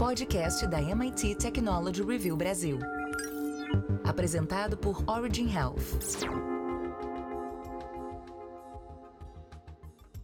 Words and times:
podcast 0.00 0.66
da 0.66 0.80
MIT 0.80 1.34
Technology 1.34 2.02
Review 2.02 2.34
Brasil. 2.34 2.78
Apresentado 4.02 4.74
por 4.74 5.04
Origin 5.06 5.54
Health. 5.54 6.24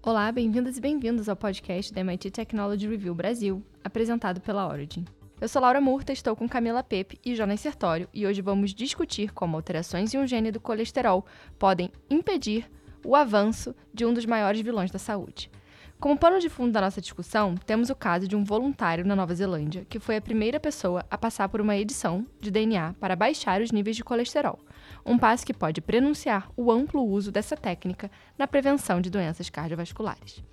Olá, 0.03 0.33
bem-vindas 0.33 0.79
e 0.79 0.81
bem-vindos 0.81 1.29
ao 1.29 1.37
podcast 1.37 1.93
da 1.93 2.01
MIT 2.01 2.31
Technology 2.31 2.89
Review 2.89 3.15
Brasil, 3.15 3.63
apresentado 3.85 4.41
pela 4.41 4.67
Origin. 4.67 5.05
Eu 5.39 5.47
sou 5.47 5.61
Laura 5.61 5.79
Murta, 5.79 6.11
estou 6.11 6.35
com 6.35 6.49
Camila 6.49 6.83
Pepe 6.83 7.21
e 7.23 7.35
Jonas 7.35 7.61
Sertório 7.61 8.09
e 8.15 8.27
hoje 8.27 8.41
vamos 8.41 8.73
discutir 8.73 9.31
como 9.35 9.59
alterações 9.59 10.15
em 10.15 10.19
um 10.19 10.27
gene 10.27 10.51
do 10.51 10.59
colesterol 10.59 11.27
podem 11.59 11.93
impedir 12.09 12.67
o 13.05 13.15
avanço 13.15 13.77
de 13.93 14.07
um 14.07 14.15
dos 14.15 14.25
maiores 14.25 14.63
vilões 14.63 14.91
da 14.91 14.99
saúde. 14.99 15.51
Como 15.99 16.17
pano 16.17 16.39
de 16.39 16.51
fundo 16.51 16.73
da 16.73 16.83
nossa 16.83 17.01
discussão, 17.01 17.55
temos 17.55 17.89
o 17.89 17.95
caso 17.95 18.29
de 18.29 18.37
um 18.37 18.45
voluntário 18.45 19.05
na 19.05 19.17
Nova 19.17 19.35
Zelândia 19.35 19.87
que 19.89 19.99
foi 19.99 20.17
a 20.17 20.21
primeira 20.21 20.61
pessoa 20.61 21.05
a 21.11 21.17
passar 21.17 21.49
por 21.49 21.59
uma 21.61 21.77
edição 21.77 22.27
de 22.39 22.51
DNA 22.51 22.95
para 23.01 23.17
baixar 23.17 23.63
os 23.63 23.73
níveis 23.73 23.97
de 23.97 24.05
colesterol, 24.05 24.59
um 25.05 25.19
passo 25.19 25.47
que 25.47 25.55
pode 25.55 25.81
prenunciar 25.81 26.51
o 26.55 26.71
amplo 26.71 27.03
uso 27.03 27.33
dessa 27.33 27.57
técnica 27.57 28.11
na 28.37 28.47
prevenção 28.47 29.01
de 29.01 29.09
doenças 29.09 29.49
cardiovasculares. 29.49 30.45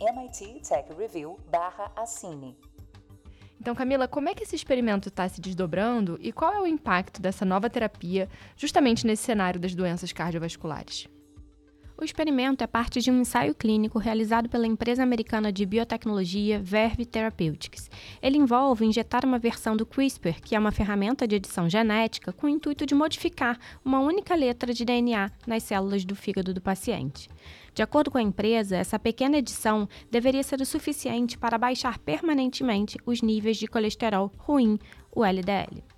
MIT 0.00 0.62
Tech 0.66 0.90
Review 0.98 1.38
barra 1.50 1.92
assine. 1.94 2.56
Então, 3.64 3.74
Camila, 3.74 4.06
como 4.06 4.28
é 4.28 4.34
que 4.34 4.42
esse 4.42 4.54
experimento 4.54 5.08
está 5.08 5.26
se 5.26 5.40
desdobrando 5.40 6.18
e 6.20 6.30
qual 6.30 6.52
é 6.52 6.60
o 6.60 6.66
impacto 6.66 7.22
dessa 7.22 7.46
nova 7.46 7.70
terapia 7.70 8.28
justamente 8.58 9.06
nesse 9.06 9.22
cenário 9.22 9.58
das 9.58 9.74
doenças 9.74 10.12
cardiovasculares? 10.12 11.08
O 11.96 12.04
experimento 12.04 12.64
é 12.64 12.66
parte 12.66 13.00
de 13.00 13.08
um 13.08 13.20
ensaio 13.20 13.54
clínico 13.54 14.00
realizado 14.00 14.48
pela 14.48 14.66
empresa 14.66 15.04
americana 15.04 15.52
de 15.52 15.64
biotecnologia 15.64 16.58
Verve 16.58 17.06
Therapeutics. 17.06 17.88
Ele 18.20 18.36
envolve 18.36 18.84
injetar 18.84 19.24
uma 19.24 19.38
versão 19.38 19.76
do 19.76 19.86
CRISPR, 19.86 20.42
que 20.42 20.56
é 20.56 20.58
uma 20.58 20.72
ferramenta 20.72 21.26
de 21.26 21.36
edição 21.36 21.70
genética, 21.70 22.32
com 22.32 22.48
o 22.48 22.50
intuito 22.50 22.84
de 22.84 22.96
modificar 22.96 23.56
uma 23.84 24.00
única 24.00 24.34
letra 24.34 24.74
de 24.74 24.84
DNA 24.84 25.30
nas 25.46 25.62
células 25.62 26.04
do 26.04 26.16
fígado 26.16 26.52
do 26.52 26.60
paciente. 26.60 27.30
De 27.72 27.82
acordo 27.82 28.10
com 28.10 28.18
a 28.18 28.22
empresa, 28.22 28.76
essa 28.76 28.98
pequena 28.98 29.38
edição 29.38 29.88
deveria 30.10 30.42
ser 30.42 30.60
o 30.60 30.66
suficiente 30.66 31.38
para 31.38 31.56
baixar 31.56 31.98
permanentemente 31.98 32.98
os 33.06 33.22
níveis 33.22 33.56
de 33.56 33.68
colesterol 33.68 34.32
ruim, 34.36 34.80
o 35.12 35.24
LDL 35.24 35.93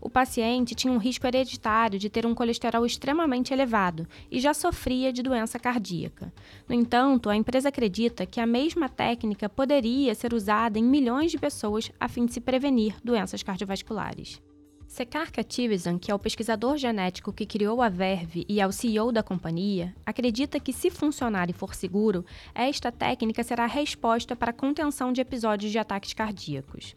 o 0.00 0.08
paciente 0.10 0.74
tinha 0.74 0.92
um 0.92 0.98
risco 0.98 1.26
hereditário 1.26 1.98
de 1.98 2.08
ter 2.08 2.26
um 2.26 2.34
colesterol 2.34 2.84
extremamente 2.84 3.52
elevado 3.52 4.06
e 4.30 4.40
já 4.40 4.54
sofria 4.54 5.12
de 5.12 5.22
doença 5.22 5.58
cardíaca. 5.58 6.32
No 6.68 6.74
entanto, 6.74 7.28
a 7.28 7.36
empresa 7.36 7.68
acredita 7.68 8.26
que 8.26 8.40
a 8.40 8.46
mesma 8.46 8.88
técnica 8.88 9.48
poderia 9.48 10.14
ser 10.14 10.32
usada 10.32 10.78
em 10.78 10.84
milhões 10.84 11.30
de 11.30 11.38
pessoas 11.38 11.90
a 11.98 12.08
fim 12.08 12.26
de 12.26 12.32
se 12.32 12.40
prevenir 12.40 12.94
doenças 13.02 13.42
cardiovasculares. 13.42 14.40
Sekar 14.88 15.30
Kativisan, 15.30 15.98
que 15.98 16.10
é 16.10 16.14
o 16.14 16.18
pesquisador 16.18 16.78
genético 16.78 17.30
que 17.30 17.44
criou 17.44 17.82
a 17.82 17.90
Verve 17.90 18.46
e 18.48 18.58
é 18.58 18.66
o 18.66 18.72
CEO 18.72 19.12
da 19.12 19.22
companhia, 19.22 19.94
acredita 20.04 20.58
que, 20.58 20.72
se 20.72 20.90
funcionar 20.90 21.50
e 21.50 21.52
for 21.52 21.74
seguro, 21.74 22.24
esta 22.54 22.90
técnica 22.90 23.44
será 23.44 23.64
a 23.64 23.66
resposta 23.66 24.34
para 24.34 24.50
a 24.50 24.54
contenção 24.54 25.12
de 25.12 25.20
episódios 25.20 25.70
de 25.70 25.78
ataques 25.78 26.14
cardíacos. 26.14 26.96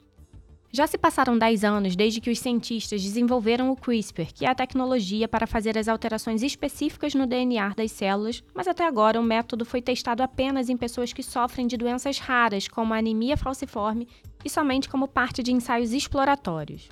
Já 0.73 0.87
se 0.87 0.97
passaram 0.97 1.37
10 1.37 1.65
anos 1.65 1.95
desde 1.97 2.21
que 2.21 2.29
os 2.29 2.39
cientistas 2.39 3.03
desenvolveram 3.03 3.69
o 3.71 3.75
CRISPR, 3.75 4.33
que 4.33 4.45
é 4.45 4.49
a 4.49 4.55
tecnologia 4.55 5.27
para 5.27 5.45
fazer 5.45 5.77
as 5.77 5.89
alterações 5.89 6.41
específicas 6.41 7.13
no 7.13 7.27
DNA 7.27 7.73
das 7.75 7.91
células, 7.91 8.41
mas 8.53 8.69
até 8.69 8.85
agora 8.85 9.19
o 9.19 9.23
método 9.23 9.65
foi 9.65 9.81
testado 9.81 10.23
apenas 10.23 10.69
em 10.69 10.77
pessoas 10.77 11.11
que 11.11 11.21
sofrem 11.21 11.67
de 11.67 11.75
doenças 11.75 12.19
raras, 12.19 12.69
como 12.69 12.93
a 12.93 12.99
anemia 12.99 13.35
falciforme, 13.35 14.07
e 14.45 14.49
somente 14.49 14.87
como 14.87 15.09
parte 15.09 15.43
de 15.43 15.51
ensaios 15.51 15.91
exploratórios. 15.91 16.87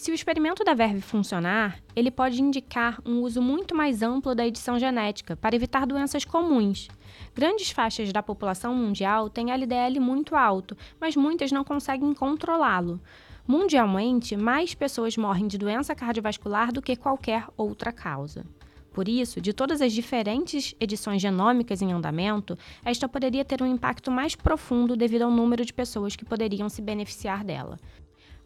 Se 0.00 0.10
o 0.10 0.14
experimento 0.14 0.64
da 0.64 0.72
Verve 0.72 1.02
funcionar, 1.02 1.78
ele 1.94 2.10
pode 2.10 2.40
indicar 2.40 3.02
um 3.04 3.20
uso 3.20 3.42
muito 3.42 3.74
mais 3.74 4.00
amplo 4.00 4.34
da 4.34 4.46
edição 4.46 4.78
genética 4.78 5.36
para 5.36 5.54
evitar 5.54 5.86
doenças 5.86 6.24
comuns. 6.24 6.88
Grandes 7.34 7.70
faixas 7.70 8.10
da 8.10 8.22
população 8.22 8.74
mundial 8.74 9.28
têm 9.28 9.52
LDL 9.52 10.00
muito 10.00 10.34
alto, 10.34 10.74
mas 10.98 11.16
muitas 11.16 11.52
não 11.52 11.62
conseguem 11.62 12.14
controlá-lo. 12.14 12.98
Mundialmente, 13.46 14.38
mais 14.38 14.72
pessoas 14.74 15.18
morrem 15.18 15.46
de 15.46 15.58
doença 15.58 15.94
cardiovascular 15.94 16.72
do 16.72 16.80
que 16.80 16.96
qualquer 16.96 17.44
outra 17.54 17.92
causa. 17.92 18.46
Por 18.94 19.06
isso, 19.06 19.38
de 19.38 19.52
todas 19.52 19.82
as 19.82 19.92
diferentes 19.92 20.74
edições 20.80 21.20
genômicas 21.20 21.82
em 21.82 21.92
andamento, 21.92 22.56
esta 22.82 23.06
poderia 23.06 23.44
ter 23.44 23.60
um 23.62 23.66
impacto 23.66 24.10
mais 24.10 24.34
profundo 24.34 24.96
devido 24.96 25.22
ao 25.22 25.30
número 25.30 25.62
de 25.62 25.74
pessoas 25.74 26.16
que 26.16 26.24
poderiam 26.24 26.70
se 26.70 26.80
beneficiar 26.80 27.44
dela. 27.44 27.78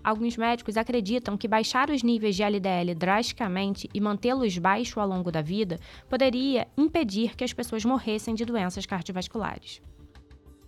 Alguns 0.05 0.37
médicos 0.37 0.77
acreditam 0.77 1.35
que 1.39 1.49
baixar 1.49 1.89
os 1.89 2.03
níveis 2.03 2.37
de 2.37 2.43
LDL 2.43 2.95
drasticamente 2.95 3.89
e 3.95 3.99
mantê-los 4.03 4.59
baixos 4.59 4.99
ao 4.99 5.09
longo 5.09 5.33
da 5.33 5.41
vida 5.41 5.81
poderia 6.11 6.69
impedir 6.77 7.35
que 7.35 7.43
as 7.43 7.55
pessoas 7.55 7.87
morressem 7.87 8.35
de 8.35 8.45
doenças 8.45 8.85
cardiovasculares. 8.85 9.81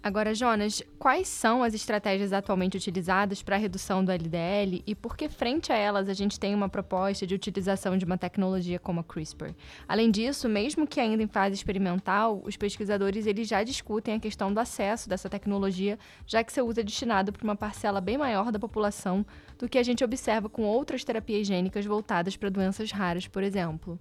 Agora, 0.07 0.33
Jonas, 0.37 0.85
quais 1.01 1.27
são 1.27 1.65
as 1.65 1.75
estratégias 1.75 2.33
atualmente 2.33 2.77
utilizadas 2.77 3.43
para 3.43 3.57
a 3.57 3.59
redução 3.59 4.05
do 4.05 4.13
LDL 4.13 4.81
e 4.87 4.95
por 4.95 5.17
que, 5.17 5.29
frente 5.29 5.73
a 5.73 5.77
elas, 5.77 6.09
a 6.09 6.15
gente 6.15 6.39
tem 6.39 6.55
uma 6.55 6.69
proposta 6.69 7.27
de 7.27 7.35
utilização 7.35 7.99
de 7.99 8.05
uma 8.05 8.17
tecnologia 8.17 8.79
como 8.79 9.01
a 9.01 9.03
CRISPR? 9.03 9.53
Além 9.89 10.13
disso, 10.13 10.49
mesmo 10.49 10.87
que 10.87 11.01
ainda 11.01 11.25
em 11.25 11.27
fase 11.27 11.57
experimental, 11.57 12.41
os 12.45 12.57
pesquisadores 12.57 13.27
eles 13.27 13.49
já 13.49 13.65
discutem 13.65 14.15
a 14.15 14.21
questão 14.21 14.55
do 14.55 14.61
acesso 14.61 15.09
dessa 15.09 15.29
tecnologia, 15.29 15.99
já 16.25 16.45
que 16.45 16.53
seu 16.53 16.69
uso 16.69 16.79
é 16.79 16.85
destinado 16.85 17.33
para 17.33 17.43
uma 17.43 17.57
parcela 17.57 18.01
bem 18.01 18.17
maior 18.17 18.53
da 18.53 18.61
população 18.61 19.27
do 19.59 19.69
que 19.69 19.77
a 19.77 19.83
gente 19.83 20.05
observa 20.05 20.49
com 20.49 20.63
outras 20.63 21.03
terapias 21.03 21.49
gênicas 21.49 21.85
voltadas 21.85 22.37
para 22.37 22.49
doenças 22.49 22.93
raras, 22.93 23.27
por 23.27 23.43
exemplo. 23.43 23.99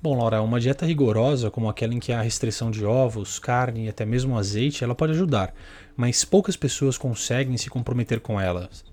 Bom, 0.00 0.16
Laura, 0.16 0.40
uma 0.40 0.60
dieta 0.60 0.86
rigorosa, 0.86 1.50
como 1.50 1.68
aquela 1.68 1.92
em 1.92 1.98
que 1.98 2.12
há 2.12 2.22
restrição 2.22 2.70
de 2.70 2.84
ovos, 2.84 3.40
carne 3.40 3.86
e 3.86 3.88
até 3.88 4.04
mesmo 4.04 4.38
azeite, 4.38 4.84
ela 4.84 4.94
pode 4.94 5.10
ajudar, 5.10 5.52
mas 5.96 6.24
poucas 6.24 6.56
pessoas 6.56 6.96
conseguem 6.96 7.56
se 7.56 7.68
comprometer 7.68 8.20
com 8.20 8.40
elas. 8.40 8.84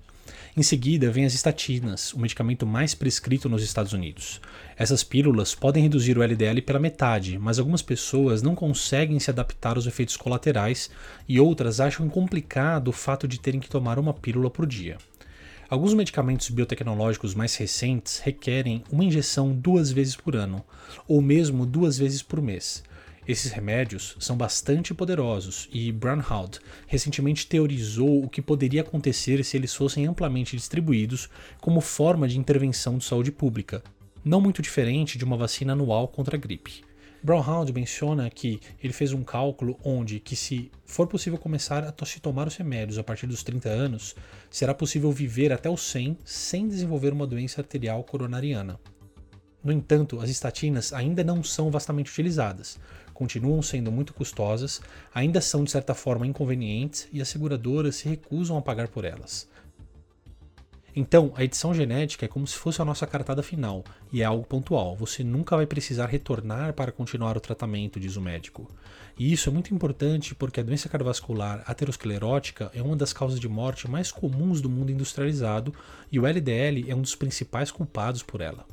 Em 0.58 0.64
seguida, 0.64 1.12
vem 1.12 1.24
as 1.24 1.36
estatinas, 1.36 2.12
o 2.12 2.20
medicamento 2.20 2.66
mais 2.66 2.96
prescrito 2.96 3.48
nos 3.48 3.62
Estados 3.62 3.94
Unidos. 3.94 4.42
Essas 4.76 5.04
pílulas 5.04 5.54
podem 5.54 5.84
reduzir 5.84 6.18
o 6.18 6.24
LDL 6.24 6.60
pela 6.64 6.80
metade, 6.80 7.38
mas 7.38 7.60
algumas 7.60 7.84
pessoas 7.84 8.42
não 8.42 8.56
conseguem 8.56 9.20
se 9.20 9.30
adaptar 9.30 9.76
aos 9.76 9.86
efeitos 9.86 10.18
colaterais 10.18 10.90
e 11.30 11.40
outras 11.40 11.80
acham 11.80 12.10
complicado 12.10 12.88
o 12.88 12.92
fato 12.92 13.28
de 13.28 13.40
terem 13.40 13.60
que 13.60 13.70
tomar 13.70 14.00
uma 14.00 14.14
pílula 14.14 14.50
por 14.50 14.66
dia. 14.66 14.98
Alguns 15.68 15.96
medicamentos 15.96 16.50
biotecnológicos 16.52 17.34
mais 17.34 17.56
recentes 17.56 18.20
requerem 18.20 18.84
uma 18.92 19.04
injeção 19.04 19.52
duas 19.52 19.92
vezes 19.92 20.16
por 20.16 20.36
ano, 20.36 20.64
ou 21.08 21.24
mesmo 21.24 21.66
duas 21.66 21.98
vezes 21.98 22.22
por 22.22 22.40
mês. 22.40 22.84
Esses 23.28 23.52
remédios 23.52 24.16
são 24.20 24.38
bastante 24.38 24.94
poderosos 24.94 25.68
e 25.74 25.92
Brownhout 25.92 26.60
recentemente 26.86 27.48
teorizou 27.48 28.24
o 28.24 28.30
que 28.30 28.44
poderia 28.44 28.82
acontecer 28.82 29.44
se 29.44 29.58
eles 29.58 29.74
fossem 29.74 30.06
amplamente 30.06 30.56
distribuídos 30.56 31.28
como 31.60 31.82
forma 31.82 32.28
de 32.28 32.38
intervenção 32.38 33.00
de 33.00 33.06
saúde 33.06 33.32
pública, 33.32 33.84
não 34.24 34.40
muito 34.40 34.62
diferente 34.62 35.18
de 35.18 35.24
uma 35.24 35.36
vacina 35.36 35.74
anual 35.74 36.08
contra 36.08 36.38
a 36.38 36.40
gripe. 36.40 36.85
Brownhound 37.26 37.74
menciona 37.74 38.30
que 38.30 38.60
ele 38.84 38.94
fez 38.94 39.12
um 39.12 39.24
cálculo 39.24 39.80
onde 39.84 40.20
que 40.20 40.36
se 40.36 40.72
for 40.86 41.08
possível 41.08 41.40
começar 41.40 41.84
a 41.84 42.06
se 42.06 42.20
tomar 42.20 42.48
os 42.48 42.56
remédios 42.56 43.00
a 43.00 43.04
partir 43.04 43.26
dos 43.26 43.42
30 43.42 43.68
anos, 43.68 44.16
será 44.48 44.76
possível 44.76 45.12
viver 45.12 45.52
até 45.52 45.68
os 45.68 45.82
100 45.90 46.20
sem 46.24 46.68
desenvolver 46.68 47.12
uma 47.12 47.26
doença 47.26 47.62
arterial 47.62 48.04
coronariana. 48.04 48.80
No 49.64 49.72
entanto, 49.72 50.20
as 50.20 50.30
estatinas 50.30 50.94
ainda 50.94 51.24
não 51.24 51.44
são 51.44 51.72
vastamente 51.72 52.12
utilizadas, 52.12 52.78
continuam 53.12 53.60
sendo 53.64 53.92
muito 53.92 54.14
custosas, 54.14 54.80
ainda 55.12 55.42
são 55.42 55.64
de 55.64 55.72
certa 55.72 55.96
forma 55.96 56.28
inconvenientes 56.28 57.08
e 57.12 57.20
as 57.20 57.28
seguradoras 57.28 57.96
se 57.96 58.08
recusam 58.08 58.56
a 58.56 58.62
pagar 58.62 58.88
por 58.88 59.04
elas. 59.04 59.48
Então, 60.96 61.34
a 61.36 61.44
edição 61.44 61.74
genética 61.74 62.24
é 62.24 62.30
como 62.30 62.48
se 62.48 62.56
fosse 62.56 62.82
a 62.82 62.86
nossa 62.86 63.06
cartada 63.06 63.44
final 63.44 63.84
e 64.14 64.22
é 64.22 64.26
algo 64.26 64.46
pontual. 64.46 64.96
Você 64.96 65.26
nunca 65.26 65.56
vai 65.58 65.66
precisar 65.66 66.06
retornar 66.06 66.72
para 66.74 66.92
continuar 66.92 67.36
o 67.36 67.42
tratamento, 67.42 68.00
diz 68.00 68.16
o 68.16 68.22
médico. 68.22 68.72
E 69.20 69.34
isso 69.34 69.50
é 69.50 69.52
muito 69.52 69.74
importante 69.74 70.34
porque 70.34 70.62
a 70.62 70.64
doença 70.64 70.88
cardiovascular 70.88 71.64
aterosclerótica 71.68 72.72
é 72.74 72.82
uma 72.82 72.96
das 72.96 73.12
causas 73.12 73.42
de 73.42 73.50
morte 73.50 73.90
mais 73.90 74.10
comuns 74.10 74.62
do 74.62 74.70
mundo 74.70 74.92
industrializado 74.92 75.74
e 76.10 76.18
o 76.18 76.26
LDL 76.26 76.90
é 76.90 76.96
um 76.96 77.02
dos 77.02 77.16
principais 77.16 77.72
culpados 77.72 78.24
por 78.24 78.40
ela. 78.40 78.66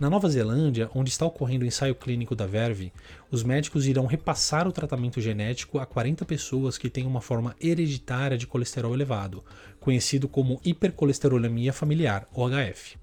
Na 0.00 0.08
Nova 0.08 0.30
Zelândia, 0.30 0.88
onde 0.94 1.10
está 1.10 1.26
ocorrendo 1.26 1.62
o 1.62 1.68
ensaio 1.68 1.94
clínico 1.94 2.34
da 2.34 2.46
Verve, 2.46 2.90
os 3.30 3.42
médicos 3.42 3.86
irão 3.86 4.06
repassar 4.06 4.66
o 4.66 4.72
tratamento 4.72 5.20
genético 5.20 5.78
a 5.78 5.84
40 5.84 6.24
pessoas 6.24 6.78
que 6.78 6.88
têm 6.88 7.06
uma 7.06 7.20
forma 7.20 7.54
hereditária 7.60 8.38
de 8.38 8.46
colesterol 8.46 8.94
elevado, 8.94 9.44
conhecido 9.78 10.26
como 10.26 10.58
hipercolesterolemia 10.64 11.70
familiar, 11.70 12.26
ou 12.32 12.48
HF. 12.48 12.96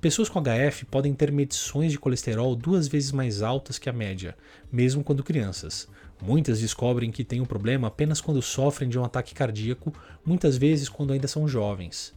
Pessoas 0.00 0.28
com 0.28 0.40
HF 0.40 0.84
podem 0.84 1.12
ter 1.12 1.32
medições 1.32 1.90
de 1.90 1.98
colesterol 1.98 2.54
duas 2.54 2.86
vezes 2.86 3.10
mais 3.10 3.42
altas 3.42 3.76
que 3.76 3.90
a 3.90 3.92
média, 3.92 4.36
mesmo 4.70 5.02
quando 5.02 5.24
crianças. 5.24 5.88
Muitas 6.22 6.60
descobrem 6.60 7.10
que 7.10 7.24
têm 7.24 7.40
um 7.40 7.46
problema 7.46 7.88
apenas 7.88 8.20
quando 8.20 8.40
sofrem 8.40 8.88
de 8.88 8.96
um 8.96 9.04
ataque 9.04 9.34
cardíaco, 9.34 9.92
muitas 10.24 10.56
vezes 10.56 10.88
quando 10.88 11.12
ainda 11.12 11.26
são 11.26 11.48
jovens. 11.48 12.14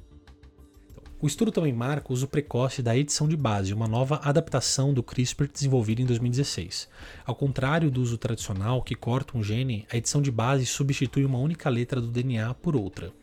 O 1.21 1.27
estudo 1.27 1.50
também 1.50 1.71
marca 1.71 2.09
o 2.09 2.13
uso 2.13 2.27
precoce 2.27 2.81
da 2.81 2.95
edição 2.95 3.25
de 3.25 3.38
base, 3.38 3.73
uma 3.73 3.88
nova 3.88 4.19
adaptação 4.21 4.94
do 4.94 5.01
CRISPR 5.01 5.47
desenvolvida 5.47 6.01
em 6.01 6.06
2016. 6.06 6.89
Ao 7.25 7.33
contrário 7.33 7.89
do 7.89 8.01
uso 8.01 8.17
tradicional, 8.17 8.81
que 8.83 8.95
corta 8.95 9.38
um 9.38 9.41
gene, 9.41 9.88
a 9.89 9.95
edição 9.95 10.21
de 10.21 10.29
base 10.29 10.65
substitui 10.65 11.23
uma 11.23 11.39
única 11.39 11.69
letra 11.69 12.01
do 12.01 12.07
DNA 12.07 12.53
por 12.56 12.75
outra. 12.75 13.13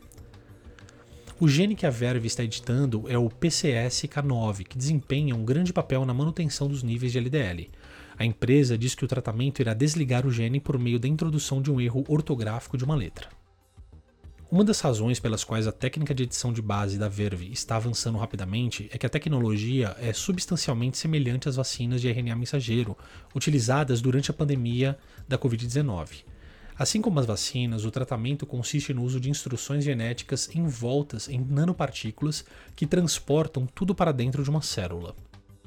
O 1.39 1.47
gene 1.47 1.75
que 1.75 1.85
a 1.85 1.91
Verve 1.91 2.25
está 2.25 2.43
editando 2.43 3.05
é 3.07 3.17
o 3.17 3.29
PCSK9, 3.29 4.63
que 4.63 4.77
desempenha 4.77 5.35
um 5.35 5.45
grande 5.45 5.71
papel 5.71 6.03
na 6.03 6.13
manutenção 6.15 6.67
dos 6.67 6.81
níveis 6.81 7.11
de 7.11 7.19
LDL. 7.19 7.69
A 8.17 8.25
empresa 8.25 8.75
diz 8.75 8.95
que 8.95 9.05
o 9.05 9.07
tratamento 9.07 9.59
irá 9.59 9.73
desligar 9.73 10.25
o 10.25 10.31
gene 10.31 10.59
por 10.59 10.79
meio 10.79 10.99
da 10.99 11.07
introdução 11.07 11.61
de 11.61 11.71
um 11.71 11.79
erro 11.79 12.03
ortográfico 12.07 12.75
de 12.75 12.83
uma 12.83 12.95
letra. 12.95 13.42
Uma 14.53 14.63
das 14.63 14.81
razões 14.81 15.19
pelas 15.19 15.43
quais 15.43 15.65
a 15.65 15.71
técnica 15.71 16.13
de 16.13 16.21
edição 16.21 16.53
de 16.53 16.61
base 16.61 16.99
da 16.99 17.09
Verve 17.09 17.51
está 17.51 17.75
avançando 17.75 18.19
rapidamente 18.19 18.87
é 18.93 18.99
que 18.99 19.05
a 19.07 19.09
tecnologia 19.09 19.95
é 19.99 20.13
substancialmente 20.13 20.95
semelhante 20.95 21.49
às 21.49 21.55
vacinas 21.55 21.99
de 21.99 22.07
RNA 22.07 22.35
mensageiro 22.35 22.95
utilizadas 23.33 23.99
durante 23.99 24.29
a 24.29 24.33
pandemia 24.33 24.95
da 25.27 25.39
Covid-19. 25.39 26.23
Assim 26.77 27.01
como 27.01 27.19
as 27.19 27.25
vacinas, 27.25 27.83
o 27.83 27.89
tratamento 27.89 28.45
consiste 28.45 28.93
no 28.93 29.01
uso 29.01 29.19
de 29.19 29.27
instruções 29.27 29.83
genéticas 29.83 30.47
envoltas 30.53 31.27
em 31.27 31.43
nanopartículas 31.43 32.45
que 32.75 32.85
transportam 32.85 33.65
tudo 33.65 33.95
para 33.95 34.11
dentro 34.11 34.43
de 34.43 34.51
uma 34.51 34.61
célula. 34.61 35.15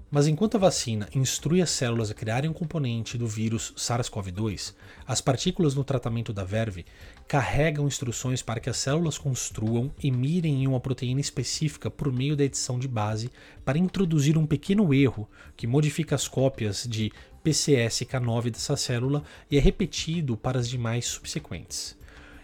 Mas 0.09 0.29
enquanto 0.29 0.55
a 0.55 0.61
vacina 0.61 1.09
instrui 1.13 1.61
as 1.61 1.71
células 1.71 2.11
a 2.11 2.15
criarem 2.15 2.49
um 2.49 2.53
componente 2.53 3.19
do 3.19 3.27
vírus 3.27 3.75
SARS-CoV-2, 3.77 4.73
as 5.05 5.21
partículas 5.21 5.75
no 5.75 5.83
tratamento 5.83 6.33
da 6.33 6.45
Verve 6.45 6.87
carregam 7.27 7.87
instruções 7.87 8.41
para 8.41 8.61
que 8.61 8.71
as 8.71 8.77
células 8.77 9.19
construam 9.19 9.93
e 10.03 10.11
mirem 10.11 10.63
em 10.63 10.67
uma 10.67 10.81
proteína 10.81 11.21
específica 11.21 11.91
por 11.91 12.13
meio 12.13 12.37
da 12.37 12.45
edição 12.45 12.79
de 12.79 12.87
base 12.87 13.31
para 13.65 13.79
introduzir 13.79 14.39
um 14.39 14.47
pequeno 14.47 14.95
erro 14.95 15.29
que 15.57 15.67
modifica 15.67 16.15
as 16.15 16.29
cópias 16.29 16.87
de 16.89 17.11
PCSK9 17.45 18.51
dessa 18.51 18.77
célula 18.77 19.25
e 19.51 19.57
é 19.57 19.61
repetido 19.61 20.37
para 20.37 20.59
as 20.59 20.69
demais 20.69 21.07
subsequentes. 21.07 21.97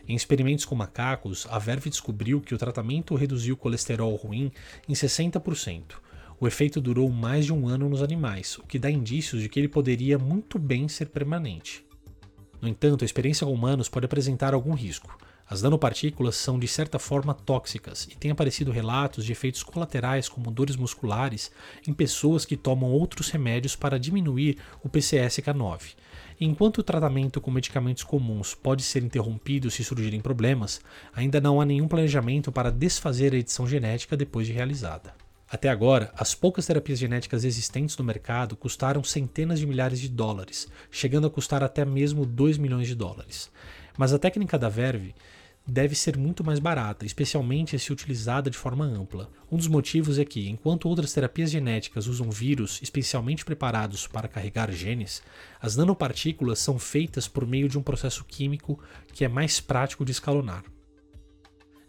Em 0.08 0.17
experimentos 0.17 0.64
com 0.64 0.75
macacos, 0.75 1.46
a 1.49 1.58
Verve 1.58 1.88
descobriu 1.88 2.40
que 2.40 2.55
o 2.55 2.58
tratamento 2.58 3.14
reduziu 3.14 3.55
o 3.55 3.58
colesterol 3.58 4.14
ruim 4.17 4.50
em 4.88 4.93
60%, 4.93 5.94
o 6.43 6.49
efeito 6.49 6.81
durou 6.81 7.08
mais 7.08 7.46
de 7.46 7.52
um 7.52 7.69
ano 7.69 7.88
nos 7.88 8.02
animais, 8.02 8.58
o 8.58 8.67
que 8.67 8.76
dá 8.76 8.90
indícios 8.90 9.43
de 9.43 9.49
que 9.49 9.61
ele 9.61 9.69
poderia 9.69 10.19
muito 10.19 10.58
bem 10.58 10.88
ser 10.88 11.06
permanente. 11.06 11.85
No 12.62 12.69
entanto, 12.69 13.03
a 13.03 13.05
experiência 13.05 13.44
com 13.44 13.53
humanos 13.53 13.88
pode 13.88 14.06
apresentar 14.06 14.55
algum 14.55 14.73
risco. 14.73 15.19
As 15.50 15.61
nanopartículas 15.61 16.37
são 16.37 16.61
de 16.61 16.69
certa 16.69 16.97
forma 16.97 17.35
tóxicas 17.35 18.06
e 18.09 18.17
têm 18.17 18.31
aparecido 18.31 18.70
relatos 18.70 19.25
de 19.25 19.32
efeitos 19.32 19.64
colaterais 19.64 20.29
como 20.29 20.49
dores 20.49 20.76
musculares 20.76 21.50
em 21.87 21.93
pessoas 21.93 22.44
que 22.44 22.56
tomam 22.56 22.93
outros 22.93 23.31
remédios 23.31 23.75
para 23.75 23.99
diminuir 23.99 24.59
o 24.81 24.88
PCSK9. 24.88 25.97
Enquanto 26.41 26.79
o 26.79 26.82
tratamento 26.85 27.41
com 27.41 27.50
medicamentos 27.50 28.05
comuns 28.05 28.55
pode 28.55 28.85
ser 28.85 29.03
interrompido 29.03 29.69
se 29.69 29.82
surgirem 29.82 30.20
problemas, 30.20 30.81
ainda 31.12 31.41
não 31.41 31.61
há 31.61 31.64
nenhum 31.64 31.88
planejamento 31.88 32.53
para 32.53 32.70
desfazer 32.70 33.35
a 33.35 33.38
edição 33.38 33.67
genética 33.67 34.17
depois 34.17 34.47
de 34.47 34.53
realizada. 34.53 35.22
Até 35.52 35.69
agora, 35.69 36.10
as 36.16 36.34
poucas 36.34 36.64
terapias 36.64 36.99
genéticas 36.99 37.44
existentes 37.44 37.94
no 37.99 38.04
mercado 38.04 38.56
custaram 38.56 39.04
centenas 39.04 39.58
de 39.58 39.66
milhares 39.66 40.00
de 40.00 40.08
dólares, 40.08 40.66
chegando 40.90 41.26
a 41.26 41.31
custar 41.31 41.62
até 41.62 41.84
mesmo 41.84 42.25
2 42.25 42.56
milhões 42.56 42.88
de 42.88 42.94
dólares. 42.94 43.50
Mas 43.99 44.14
a 44.14 44.19
técnica 44.19 44.58
da 44.58 44.70
Verve 44.70 45.14
deve 45.66 45.94
ser 45.94 46.16
muito 46.16 46.43
mais 46.43 46.58
barata, 46.58 47.04
especialmente 47.04 47.78
se 47.78 47.93
utilizada 47.93 48.49
de 48.49 48.56
forma 48.56 48.87
ampla. 48.87 49.31
Um 49.50 49.58
dos 49.58 49.69
motivos 49.69 50.19
é 50.19 50.25
que, 50.25 50.49
enquanto 50.49 50.88
outras 50.88 51.12
terapias 51.12 51.50
genéticas 51.50 52.06
usam 52.06 52.31
vírus 52.31 52.81
especialmente 52.81 53.44
preparados 53.44 54.06
para 54.06 54.28
carregar 54.28 54.72
genes, 54.72 55.22
as 55.60 55.76
nanopartículas 55.76 56.60
são 56.60 56.78
feitas 56.78 57.28
por 57.28 57.46
meio 57.46 57.69
de 57.69 57.78
um 57.78 57.82
processo 57.82 58.25
químico 58.25 58.82
que 59.12 59.22
é 59.22 59.28
mais 59.28 59.60
prático 59.60 60.02
de 60.02 60.12
escalonar. 60.12 60.64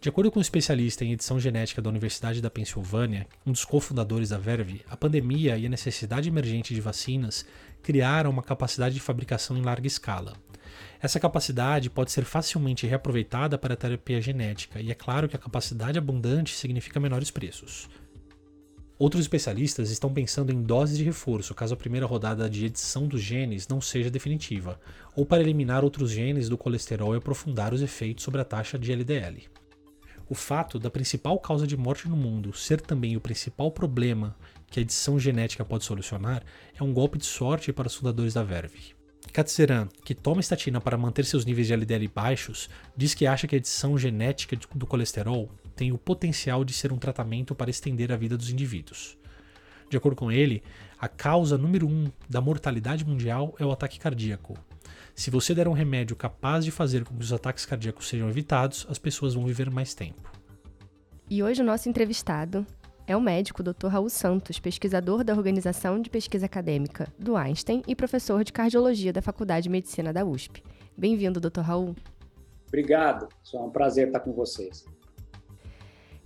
De 0.03 0.09
acordo 0.09 0.29
com 0.29 0.37
um 0.37 0.41
especialista 0.41 1.05
em 1.05 1.13
edição 1.13 1.39
genética 1.39 1.81
da 1.81 1.89
Universidade 1.89 2.41
da 2.41 2.49
Pensilvânia, 2.49 3.25
um 3.45 3.53
dos 3.53 3.63
cofundadores 3.63 4.27
da 4.27 4.37
Verve, 4.37 4.81
a 4.89 4.97
pandemia 4.97 5.57
e 5.57 5.65
a 5.65 5.69
necessidade 5.69 6.27
emergente 6.27 6.75
de 6.75 6.81
vacinas 6.81 7.45
criaram 7.81 8.29
uma 8.29 8.43
capacidade 8.43 8.95
de 8.95 8.99
fabricação 8.99 9.57
em 9.57 9.61
larga 9.61 9.87
escala. 9.87 10.33
Essa 11.01 11.21
capacidade 11.21 11.89
pode 11.89 12.11
ser 12.11 12.25
facilmente 12.25 12.85
reaproveitada 12.85 13.57
para 13.57 13.75
a 13.75 13.77
terapia 13.77 14.19
genética, 14.19 14.81
e 14.81 14.91
é 14.91 14.93
claro 14.93 15.29
que 15.29 15.37
a 15.37 15.39
capacidade 15.39 15.97
abundante 15.97 16.53
significa 16.53 16.99
menores 16.99 17.31
preços. 17.31 17.87
Outros 18.99 19.21
especialistas 19.21 19.89
estão 19.89 20.13
pensando 20.13 20.51
em 20.51 20.63
doses 20.63 20.97
de 20.97 21.05
reforço 21.05 21.55
caso 21.55 21.75
a 21.75 21.77
primeira 21.77 22.05
rodada 22.05 22.49
de 22.49 22.65
edição 22.65 23.07
dos 23.07 23.21
genes 23.21 23.69
não 23.69 23.79
seja 23.79 24.11
definitiva, 24.11 24.77
ou 25.15 25.25
para 25.25 25.41
eliminar 25.41 25.81
outros 25.81 26.11
genes 26.11 26.49
do 26.49 26.57
colesterol 26.57 27.13
e 27.13 27.19
aprofundar 27.19 27.73
os 27.73 27.81
efeitos 27.81 28.25
sobre 28.25 28.41
a 28.41 28.45
taxa 28.45 28.77
de 28.77 28.91
LDL. 28.91 29.62
O 30.29 30.35
fato 30.35 30.79
da 30.79 30.89
principal 30.89 31.37
causa 31.37 31.67
de 31.67 31.75
morte 31.75 32.07
no 32.07 32.15
mundo 32.15 32.53
ser 32.53 32.79
também 32.79 33.17
o 33.17 33.21
principal 33.21 33.69
problema 33.71 34.35
que 34.67 34.79
a 34.79 34.81
edição 34.81 35.19
genética 35.19 35.65
pode 35.65 35.83
solucionar 35.83 36.43
é 36.75 36.81
um 36.81 36.93
golpe 36.93 37.17
de 37.17 37.25
sorte 37.25 37.73
para 37.73 37.87
os 37.87 37.95
fundadores 37.95 38.33
da 38.33 38.41
Verve. 38.41 38.95
Katzeran, 39.31 39.87
que 40.03 40.15
toma 40.15 40.41
estatina 40.41 40.79
para 40.79 40.97
manter 40.97 41.25
seus 41.25 41.45
níveis 41.45 41.67
de 41.67 41.73
LDL 41.73 42.07
baixos, 42.07 42.69
diz 42.95 43.13
que 43.13 43.27
acha 43.27 43.47
que 43.47 43.55
a 43.55 43.57
edição 43.57 43.97
genética 43.97 44.57
do 44.73 44.87
colesterol 44.87 45.49
tem 45.75 45.91
o 45.91 45.97
potencial 45.97 46.63
de 46.63 46.73
ser 46.73 46.91
um 46.93 46.97
tratamento 46.97 47.53
para 47.53 47.69
estender 47.69 48.11
a 48.11 48.17
vida 48.17 48.37
dos 48.37 48.49
indivíduos. 48.49 49.17
De 49.89 49.97
acordo 49.97 50.15
com 50.15 50.31
ele, 50.31 50.63
a 50.99 51.07
causa 51.07 51.57
número 51.57 51.87
um 51.87 52.11
da 52.29 52.41
mortalidade 52.41 53.05
mundial 53.05 53.53
é 53.59 53.65
o 53.65 53.71
ataque 53.71 53.99
cardíaco, 53.99 54.57
se 55.15 55.29
você 55.29 55.53
der 55.53 55.67
um 55.67 55.73
remédio 55.73 56.15
capaz 56.15 56.65
de 56.65 56.71
fazer 56.71 57.03
com 57.03 57.15
que 57.15 57.23
os 57.23 57.31
ataques 57.31 57.65
cardíacos 57.65 58.07
sejam 58.07 58.29
evitados, 58.29 58.85
as 58.89 58.97
pessoas 58.97 59.35
vão 59.35 59.45
viver 59.45 59.69
mais 59.69 59.93
tempo. 59.93 60.31
E 61.29 61.41
hoje 61.43 61.61
o 61.61 61.65
nosso 61.65 61.87
entrevistado 61.87 62.65
é 63.05 63.15
o 63.15 63.21
médico 63.21 63.61
Dr. 63.61 63.87
Raul 63.87 64.09
Santos, 64.09 64.59
pesquisador 64.59 65.23
da 65.23 65.33
Organização 65.33 66.01
de 66.01 66.09
Pesquisa 66.09 66.45
Acadêmica 66.45 67.07
do 67.19 67.35
Einstein 67.35 67.83
e 67.87 67.95
professor 67.95 68.43
de 68.43 68.53
cardiologia 68.53 69.13
da 69.13 69.21
Faculdade 69.21 69.63
de 69.63 69.69
Medicina 69.69 70.11
da 70.11 70.25
USP. 70.25 70.63
Bem-vindo, 70.97 71.39
Dr. 71.39 71.61
Raul. 71.61 71.95
Obrigado, 72.67 73.27
é 73.53 73.57
um 73.59 73.69
prazer 73.69 74.07
estar 74.07 74.19
com 74.19 74.33
vocês. 74.33 74.85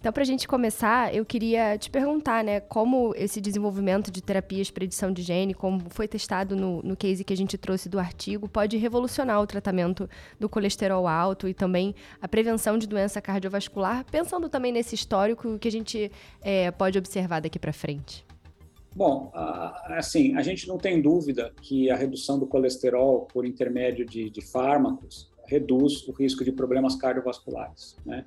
Então, 0.07 0.13
para 0.13 0.23
a 0.23 0.25
gente 0.25 0.47
começar, 0.47 1.13
eu 1.13 1.25
queria 1.25 1.77
te 1.77 1.89
perguntar, 1.89 2.41
né, 2.41 2.61
como 2.61 3.13
esse 3.17 3.41
desenvolvimento 3.41 4.09
de 4.09 4.23
terapias 4.23 4.71
para 4.71 4.85
edição 4.85 5.11
de 5.11 5.21
gene, 5.21 5.53
como 5.53 5.81
foi 5.89 6.07
testado 6.07 6.55
no, 6.55 6.81
no 6.81 6.95
case 6.95 7.25
que 7.25 7.33
a 7.33 7.35
gente 7.35 7.57
trouxe 7.57 7.89
do 7.89 7.99
artigo, 7.99 8.47
pode 8.47 8.77
revolucionar 8.77 9.41
o 9.41 9.45
tratamento 9.45 10.09
do 10.39 10.47
colesterol 10.47 11.09
alto 11.09 11.45
e 11.45 11.53
também 11.53 11.93
a 12.21 12.27
prevenção 12.29 12.77
de 12.77 12.87
doença 12.87 13.19
cardiovascular, 13.19 14.05
pensando 14.09 14.47
também 14.47 14.71
nesse 14.71 14.95
histórico 14.95 15.59
que 15.59 15.67
a 15.67 15.71
gente 15.73 16.09
é, 16.41 16.71
pode 16.71 16.97
observar 16.97 17.41
daqui 17.41 17.59
para 17.59 17.73
frente. 17.73 18.25
Bom, 18.95 19.29
assim, 19.33 20.37
a 20.37 20.41
gente 20.41 20.69
não 20.69 20.77
tem 20.77 21.01
dúvida 21.01 21.51
que 21.61 21.91
a 21.91 21.97
redução 21.97 22.39
do 22.39 22.47
colesterol 22.47 23.27
por 23.33 23.45
intermédio 23.45 24.05
de, 24.05 24.29
de 24.29 24.39
fármacos 24.39 25.29
reduz 25.47 26.07
o 26.07 26.13
risco 26.13 26.45
de 26.45 26.53
problemas 26.53 26.95
cardiovasculares, 26.95 27.97
né? 28.05 28.23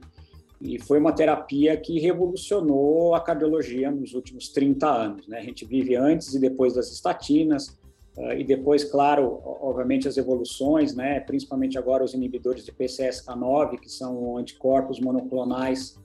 E 0.61 0.79
foi 0.79 0.99
uma 0.99 1.13
terapia 1.13 1.77
que 1.77 1.99
revolucionou 1.99 3.15
a 3.15 3.21
cardiologia 3.21 3.91
nos 3.91 4.13
últimos 4.13 4.49
30 4.51 4.87
anos. 4.87 5.27
Né? 5.27 5.39
A 5.39 5.43
gente 5.43 5.65
vive 5.65 5.97
antes 5.97 6.35
e 6.35 6.39
depois 6.39 6.75
das 6.75 6.93
estatinas, 6.93 7.79
uh, 8.17 8.33
e 8.37 8.45
depois, 8.45 8.85
claro, 8.85 9.41
obviamente 9.43 10.07
as 10.07 10.19
evoluções, 10.19 10.95
né? 10.95 11.21
principalmente 11.21 11.79
agora 11.79 12.05
os 12.05 12.13
inibidores 12.13 12.65
de 12.65 12.73
PCSK9, 12.73 13.81
que 13.81 13.91
são 13.91 14.37
anticorpos 14.37 15.01
monoclonais 15.01 15.99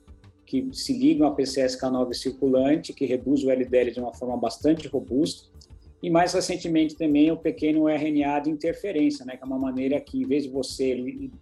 que 0.46 0.68
se 0.72 0.96
ligam 0.96 1.26
a 1.26 1.36
PCSK9 1.36 2.14
circulante, 2.14 2.92
que 2.92 3.04
reduz 3.04 3.42
o 3.42 3.50
LDL 3.50 3.90
de 3.90 4.00
uma 4.00 4.14
forma 4.14 4.36
bastante 4.36 4.86
robusta. 4.86 5.48
E 6.02 6.10
mais 6.10 6.34
recentemente 6.34 6.94
também 6.94 7.30
o 7.30 7.36
pequeno 7.36 7.88
RNA 7.88 8.40
de 8.40 8.50
interferência, 8.50 9.24
né, 9.24 9.36
que 9.36 9.42
é 9.42 9.46
uma 9.46 9.58
maneira 9.58 9.98
que, 10.00 10.22
em 10.22 10.26
vez 10.26 10.44
de 10.44 10.50
você 10.50 10.94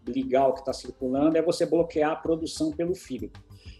ligar 0.07 0.49
o 0.49 0.53
que 0.53 0.61
está 0.61 0.73
circulando, 0.73 1.37
é 1.37 1.43
você 1.43 1.67
bloquear 1.67 2.13
a 2.13 2.17
produção 2.17 2.71
pelo 2.71 2.95
fígado. 2.95 3.33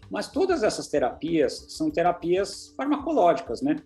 Mas 0.09 0.27
todas 0.27 0.63
essas 0.63 0.87
terapias 0.87 1.65
são 1.69 1.89
terapias 1.89 2.73
farmacológicas, 2.75 3.61
né? 3.61 3.77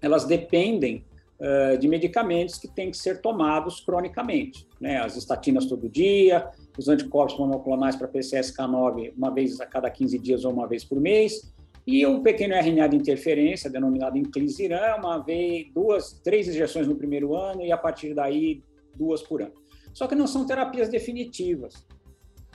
Elas 0.00 0.24
dependem 0.24 1.04
uh, 1.38 1.76
de 1.76 1.86
medicamentos 1.88 2.56
que 2.56 2.68
têm 2.68 2.90
que 2.90 2.96
ser 2.96 3.20
tomados 3.20 3.80
cronicamente, 3.80 4.66
né? 4.80 4.98
As 4.98 5.16
estatinas 5.16 5.66
todo 5.66 5.88
dia, 5.88 6.50
os 6.78 6.88
anticorpos 6.88 7.38
monoclonais 7.38 7.96
para 7.96 8.08
PCSK9 8.08 9.12
uma 9.16 9.30
vez 9.30 9.60
a 9.60 9.66
cada 9.66 9.90
15 9.90 10.18
dias 10.18 10.44
ou 10.44 10.52
uma 10.52 10.66
vez 10.66 10.84
por 10.84 11.00
mês, 11.00 11.52
E 11.86 12.06
o 12.06 12.22
pequeno 12.22 12.54
RNA 12.54 12.88
de 12.88 12.96
interferência, 12.96 13.70
denominado 13.70 14.16
inclisiran, 14.16 14.96
uma 14.98 15.18
vez, 15.18 15.66
duas, 15.74 16.12
três 16.22 16.46
injeções 16.48 16.86
no 16.86 16.94
primeiro 16.94 17.34
ano 17.34 17.62
e 17.62 17.72
a 17.72 17.76
partir 17.76 18.14
daí 18.14 18.62
duas 18.94 19.22
por 19.22 19.42
ano. 19.42 19.54
Só 19.92 20.06
que 20.06 20.14
não 20.14 20.26
são 20.26 20.46
terapias 20.46 20.88
definitivas. 20.88 21.86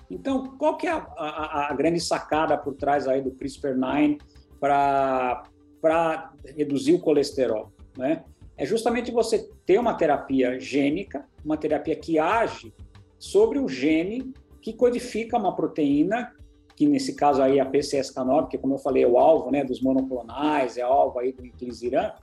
Então, 0.10 0.55
qual 0.57 0.77
que 0.77 0.88
é 0.88 0.91
a, 0.91 1.05
a, 1.17 1.72
a 1.72 1.74
grande 1.74 2.00
sacada 2.00 2.57
por 2.57 2.75
trás 2.75 3.07
aí 3.07 3.22
do 3.22 3.31
CRISPR-9 3.31 4.19
para 4.60 6.34
reduzir 6.55 6.93
o 6.93 7.00
colesterol? 7.00 7.72
Né? 7.98 8.24
É 8.55 8.65
justamente 8.65 9.12
você 9.12 9.50
ter 9.65 9.77
uma 9.77 9.93
terapia 9.93 10.60
gênica, 10.60 11.25
uma 11.43 11.57
terapia 11.57 11.96
que 11.96 12.17
age 12.17 12.74
sobre 13.19 13.60
o 13.60 13.67
gene 13.67 14.34
que 14.62 14.74
codifica 14.74 15.38
uma 15.38 15.55
proteína, 15.55 16.34
que 16.77 16.86
nesse 16.86 17.15
caso 17.15 17.41
aí 17.41 17.60
a 17.60 17.65
PCSK9, 17.65 18.50
que 18.50 18.57
como 18.60 18.75
eu 18.75 18.77
falei 18.77 19.03
é 19.03 19.07
o 19.07 19.17
alvo 19.17 19.50
né, 19.50 19.63
dos 19.63 19.81
monoclonais, 19.81 20.77
é 20.77 20.84
alvo 20.84 21.17
aí 21.17 21.34
do 21.34 21.43
inclisiran. 21.43 22.13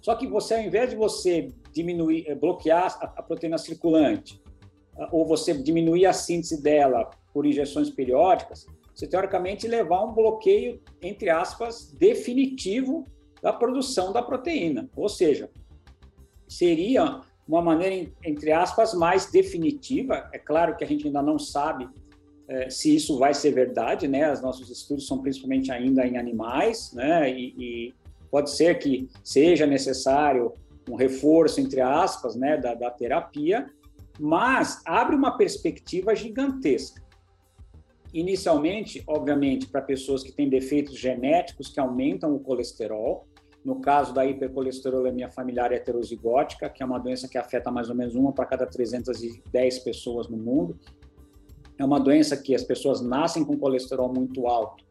Só 0.00 0.14
que 0.14 0.26
você, 0.26 0.54
ao 0.54 0.62
invés 0.62 0.88
de 0.90 0.96
você 0.96 1.48
diminuir, 1.70 2.24
eh, 2.26 2.34
bloquear 2.34 2.96
a, 2.98 3.04
a 3.04 3.22
proteína 3.22 3.58
circulante, 3.58 4.42
ou 5.12 5.26
você 5.26 5.52
diminuir 5.52 6.06
a 6.06 6.12
síntese 6.14 6.62
dela 6.62 7.10
por 7.34 7.44
injeções 7.44 7.90
periódicas, 7.90 8.66
você 8.94 9.06
teoricamente 9.06 9.68
levar 9.68 10.02
um 10.04 10.14
bloqueio, 10.14 10.80
entre 11.02 11.28
aspas, 11.28 11.92
definitivo 11.92 13.04
da 13.42 13.52
produção 13.52 14.10
da 14.10 14.22
proteína. 14.22 14.88
Ou 14.96 15.08
seja, 15.08 15.50
seria 16.48 17.20
uma 17.46 17.60
maneira, 17.60 18.10
entre 18.24 18.52
aspas, 18.52 18.94
mais 18.94 19.30
definitiva. 19.30 20.30
É 20.32 20.38
claro 20.38 20.76
que 20.76 20.84
a 20.84 20.86
gente 20.86 21.06
ainda 21.06 21.20
não 21.20 21.38
sabe 21.38 21.86
é, 22.48 22.68
se 22.68 22.94
isso 22.94 23.18
vai 23.18 23.32
ser 23.32 23.52
verdade, 23.52 24.06
né? 24.06 24.30
Os 24.32 24.40
nossos 24.40 24.70
estudos 24.70 25.06
são 25.06 25.20
principalmente 25.22 25.72
ainda 25.72 26.06
em 26.06 26.16
animais, 26.16 26.92
né? 26.92 27.30
E, 27.30 27.54
e 27.56 27.94
pode 28.30 28.50
ser 28.50 28.78
que 28.78 29.08
seja 29.22 29.66
necessário 29.66 30.52
um 30.88 30.96
reforço, 30.96 31.60
entre 31.60 31.80
aspas, 31.80 32.34
né, 32.34 32.56
da, 32.56 32.74
da 32.74 32.90
terapia, 32.90 33.70
mas 34.18 34.82
abre 34.84 35.16
uma 35.16 35.36
perspectiva 35.36 36.14
gigantesca. 36.14 37.02
Inicialmente, 38.12 39.02
obviamente, 39.06 39.66
para 39.66 39.80
pessoas 39.82 40.22
que 40.22 40.30
têm 40.30 40.48
defeitos 40.48 40.96
genéticos 40.96 41.68
que 41.68 41.80
aumentam 41.80 42.34
o 42.34 42.38
colesterol, 42.38 43.26
no 43.64 43.80
caso 43.80 44.12
da 44.12 44.26
hipercolesterolemia 44.26 45.30
familiar 45.30 45.72
heterozigótica, 45.72 46.68
que 46.68 46.82
é 46.82 46.86
uma 46.86 46.98
doença 46.98 47.26
que 47.26 47.38
afeta 47.38 47.70
mais 47.70 47.88
ou 47.88 47.96
menos 47.96 48.14
uma 48.14 48.32
para 48.32 48.44
cada 48.44 48.66
310 48.66 49.78
pessoas 49.80 50.28
no 50.28 50.36
mundo. 50.36 50.78
É 51.78 51.84
uma 51.84 51.98
doença 51.98 52.36
que 52.36 52.54
as 52.54 52.62
pessoas 52.62 53.00
nascem 53.00 53.44
com 53.44 53.58
colesterol 53.58 54.12
muito 54.12 54.46
alto 54.46 54.84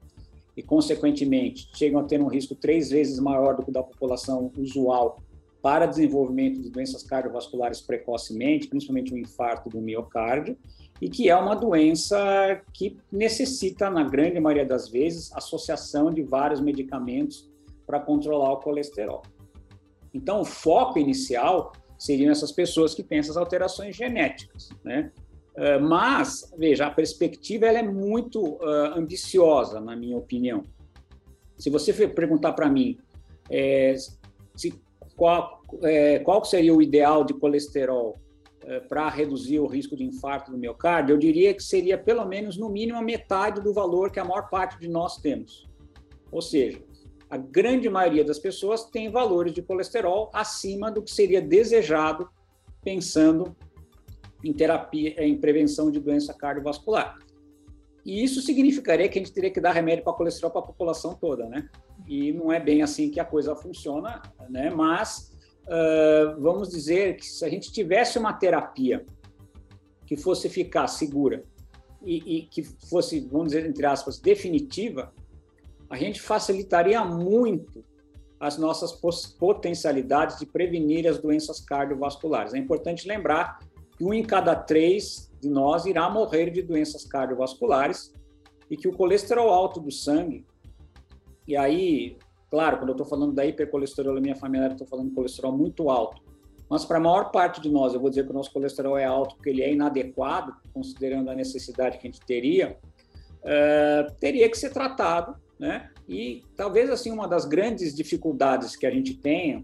e, 0.56 0.62
consequentemente, 0.62 1.70
chegam 1.74 2.00
a 2.00 2.04
ter 2.04 2.22
um 2.22 2.28
risco 2.28 2.56
três 2.56 2.90
vezes 2.90 3.20
maior 3.20 3.56
do 3.56 3.64
que 3.64 3.70
o 3.70 3.74
da 3.74 3.84
população 3.84 4.52
usual 4.58 5.18
para 5.62 5.86
desenvolvimento 5.86 6.62
de 6.62 6.70
doenças 6.70 7.04
cardiovasculares 7.04 7.80
precocemente, 7.80 8.68
principalmente 8.68 9.14
o 9.14 9.18
infarto 9.18 9.70
do 9.70 9.80
miocárdio, 9.80 10.58
e 11.02 11.10
que 11.10 11.30
é 11.30 11.36
uma 11.36 11.56
doença 11.56 12.62
que 12.74 12.98
necessita, 13.10 13.90
na 13.90 14.04
grande 14.04 14.40
maioria 14.42 14.66
das 14.66 14.90
vezes, 14.90 15.32
associação 15.34 16.12
de 16.12 16.22
vários 16.22 16.60
medicamentos 16.60 17.50
para 17.88 18.00
controlar 18.00 18.52
o 18.52 18.58
colesterol. 18.58 19.22
Então, 20.14 20.42
o 20.42 20.46
foco 20.46 21.00
inicial 21.00 21.72
seriam 21.98 22.30
essas 22.30 22.52
pessoas 22.52 22.94
que 22.94 23.02
têm 23.02 23.20
essas 23.20 23.38
alterações 23.38 23.96
genéticas, 23.96 24.70
né? 24.84 25.12
Uh, 25.56 25.80
mas, 25.82 26.52
veja, 26.58 26.88
a 26.88 26.92
perspectiva 26.92 27.68
ela 27.68 27.80
é 27.80 27.84
muito 27.84 28.42
uh, 28.42 28.98
ambiciosa, 28.98 29.80
na 29.80 29.96
minha 29.96 30.18
opinião. 30.18 30.64
Se 31.58 31.70
você 31.70 31.94
perguntar 32.08 32.54
para 32.54 32.68
mim 32.68 32.98
é, 33.50 33.96
se 34.56 34.74
qual, 35.16 35.62
é, 35.84 36.20
qual 36.20 36.44
seria 36.44 36.74
o 36.74 36.82
ideal 36.82 37.24
de 37.24 37.34
colesterol 37.34 38.20
é, 38.62 38.80
para 38.80 39.10
reduzir 39.10 39.60
o 39.60 39.68
risco 39.68 39.96
de 39.96 40.04
infarto 40.04 40.52
do 40.52 40.58
miocárdio, 40.58 41.14
eu 41.14 41.18
diria 41.18 41.54
que 41.54 41.62
seria 41.62 41.98
pelo 41.98 42.26
menos 42.26 42.58
no 42.58 42.70
mínimo 42.70 42.98
a 42.98 43.02
metade 43.02 43.62
do 43.62 43.74
valor 43.74 44.12
que 44.12 44.20
a 44.20 44.26
maior 44.26 44.50
parte 44.50 44.80
de 44.80 44.88
nós 44.88 45.18
temos. 45.18 45.68
Ou 46.32 46.42
seja, 46.42 46.82
a 47.30 47.38
grande 47.38 47.90
maioria 47.90 48.24
das 48.24 48.40
pessoas 48.40 48.86
tem 48.86 49.10
valores 49.10 49.54
de 49.54 49.62
colesterol 49.62 50.30
acima 50.34 50.92
do 50.92 51.02
que 51.02 51.12
seria 51.12 51.42
desejado 51.42 52.30
pensando 52.84 53.56
em 54.44 54.54
terapia, 54.54 55.24
em 55.24 55.38
prevenção 55.38 55.90
de 55.90 56.00
doença 56.00 56.34
cardiovascular. 56.34 57.18
E 58.06 58.24
isso 58.24 58.42
significaria 58.42 59.08
que 59.08 59.18
a 59.18 59.22
gente 59.22 59.34
teria 59.34 59.50
que 59.50 59.62
dar 59.62 59.72
remédio 59.72 60.04
para 60.04 60.14
colesterol 60.14 60.52
para 60.52 60.62
a 60.62 60.66
população 60.66 61.16
toda, 61.16 61.48
né? 61.48 61.70
E 62.06 62.34
não 62.34 62.52
é 62.52 62.60
bem 62.60 62.82
assim 62.82 63.10
que 63.10 63.20
a 63.20 63.26
coisa 63.26 63.56
funciona, 63.56 64.22
né? 64.50 64.70
Mas 64.70 65.32
uh, 65.64 66.42
vamos 66.42 66.70
dizer 66.70 67.16
que 67.16 67.26
se 67.26 67.46
a 67.46 67.50
gente 67.50 67.72
tivesse 67.72 68.20
uma 68.20 68.34
terapia 68.34 69.06
que 70.06 70.18
fosse 70.18 70.50
ficar 70.50 70.88
segura 70.88 71.46
e, 72.04 72.40
e 72.40 72.42
que 72.44 72.64
fosse, 72.64 73.22
vamos 73.22 73.54
dizer 73.54 73.66
entre 73.66 73.86
aspas, 73.86 74.20
definitiva, 74.20 75.14
a 75.90 75.96
gente 75.96 76.22
facilitaria 76.22 77.04
muito 77.06 77.86
as 78.38 78.58
nossas 78.58 78.92
potencialidades 79.40 80.38
de 80.38 80.46
prevenir 80.46 81.08
as 81.08 81.18
doenças 81.18 81.62
cardiovasculares. 81.62 82.54
É 82.54 82.58
importante 82.58 83.08
lembrar 83.08 83.60
um 84.06 84.14
em 84.14 84.24
cada 84.24 84.56
três 84.56 85.32
de 85.40 85.50
nós 85.50 85.86
irá 85.86 86.10
morrer 86.10 86.50
de 86.50 86.62
doenças 86.62 87.06
cardiovasculares 87.06 88.14
e 88.70 88.78
que 88.78 88.88
o 88.88 88.94
colesterol 88.94 89.50
alto 89.50 89.80
do 89.80 89.92
sangue, 89.92 90.46
e 91.48 91.56
aí, 91.56 92.18
claro, 92.50 92.78
quando 92.78 92.90
eu 92.90 92.94
estou 92.94 93.06
falando 93.06 93.34
da 93.34 93.46
hipercolesterolemia 93.46 94.36
familiar, 94.36 94.72
estou 94.72 94.88
falando 94.88 95.10
de 95.10 95.16
colesterol 95.16 95.56
muito 95.56 95.90
alto, 95.90 96.22
mas 96.70 96.86
para 96.86 96.98
a 96.98 97.02
maior 97.02 97.32
parte 97.32 97.62
de 97.62 97.70
nós, 97.70 97.94
eu 97.94 98.00
vou 98.00 98.10
dizer 98.10 98.26
que 98.26 98.32
o 98.32 98.34
nosso 98.34 98.52
colesterol 98.52 98.98
é 98.98 99.06
alto 99.06 99.36
porque 99.36 99.50
ele 99.50 99.62
é 99.62 99.72
inadequado, 99.72 100.56
considerando 100.74 101.30
a 101.30 101.36
necessidade 101.36 101.98
que 101.98 102.08
a 102.08 102.12
gente 102.12 102.26
teria, 102.26 102.78
uh, 103.44 104.12
teria 104.20 104.50
que 104.50 104.58
ser 104.58 104.72
tratado, 104.72 105.36
né? 105.60 105.92
E 106.08 106.44
talvez 106.56 106.90
assim 106.90 107.12
uma 107.12 107.28
das 107.28 107.46
grandes 107.46 107.94
dificuldades 107.94 108.76
que 108.76 108.86
a 108.86 108.92
gente 108.92 109.14
tenha 109.14 109.64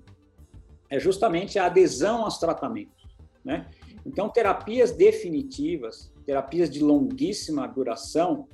é 0.89 1.00
justamente 1.00 1.58
a 1.58 1.65
adesão 1.65 2.24
aos 2.24 2.38
tratamentos, 2.38 3.08
né? 3.43 3.67
Então, 4.10 4.28
terapias 4.28 4.92
definitivas, 4.92 6.12
terapias 6.25 6.68
de 6.68 6.84
longuíssima 6.84 7.68
duração, 7.68 8.48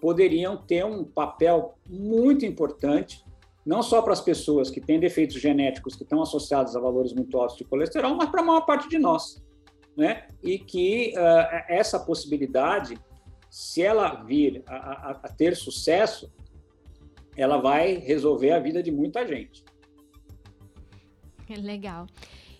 poderiam 0.00 0.56
ter 0.56 0.84
um 0.84 1.02
papel 1.02 1.74
muito 1.84 2.46
importante, 2.46 3.24
não 3.66 3.82
só 3.82 4.00
para 4.00 4.12
as 4.12 4.20
pessoas 4.20 4.70
que 4.70 4.80
têm 4.80 5.00
defeitos 5.00 5.40
genéticos 5.40 5.96
que 5.96 6.04
estão 6.04 6.22
associados 6.22 6.76
a 6.76 6.80
valores 6.80 7.12
muito 7.12 7.36
altos 7.36 7.56
de 7.56 7.64
colesterol, 7.64 8.14
mas 8.14 8.28
para 8.28 8.40
a 8.40 8.44
maior 8.44 8.60
parte 8.60 8.88
de 8.88 8.96
nós. 8.96 9.44
Né? 9.96 10.28
E 10.40 10.60
que 10.60 11.12
uh, 11.16 11.64
essa 11.68 11.98
possibilidade, 11.98 12.96
se 13.50 13.82
ela 13.82 14.22
vir 14.22 14.62
a, 14.64 14.76
a, 14.76 15.10
a 15.24 15.28
ter 15.28 15.56
sucesso, 15.56 16.32
ela 17.36 17.56
vai 17.56 17.96
resolver 17.96 18.52
a 18.52 18.60
vida 18.60 18.80
de 18.80 18.92
muita 18.92 19.26
gente. 19.26 19.64
Legal. 21.48 22.06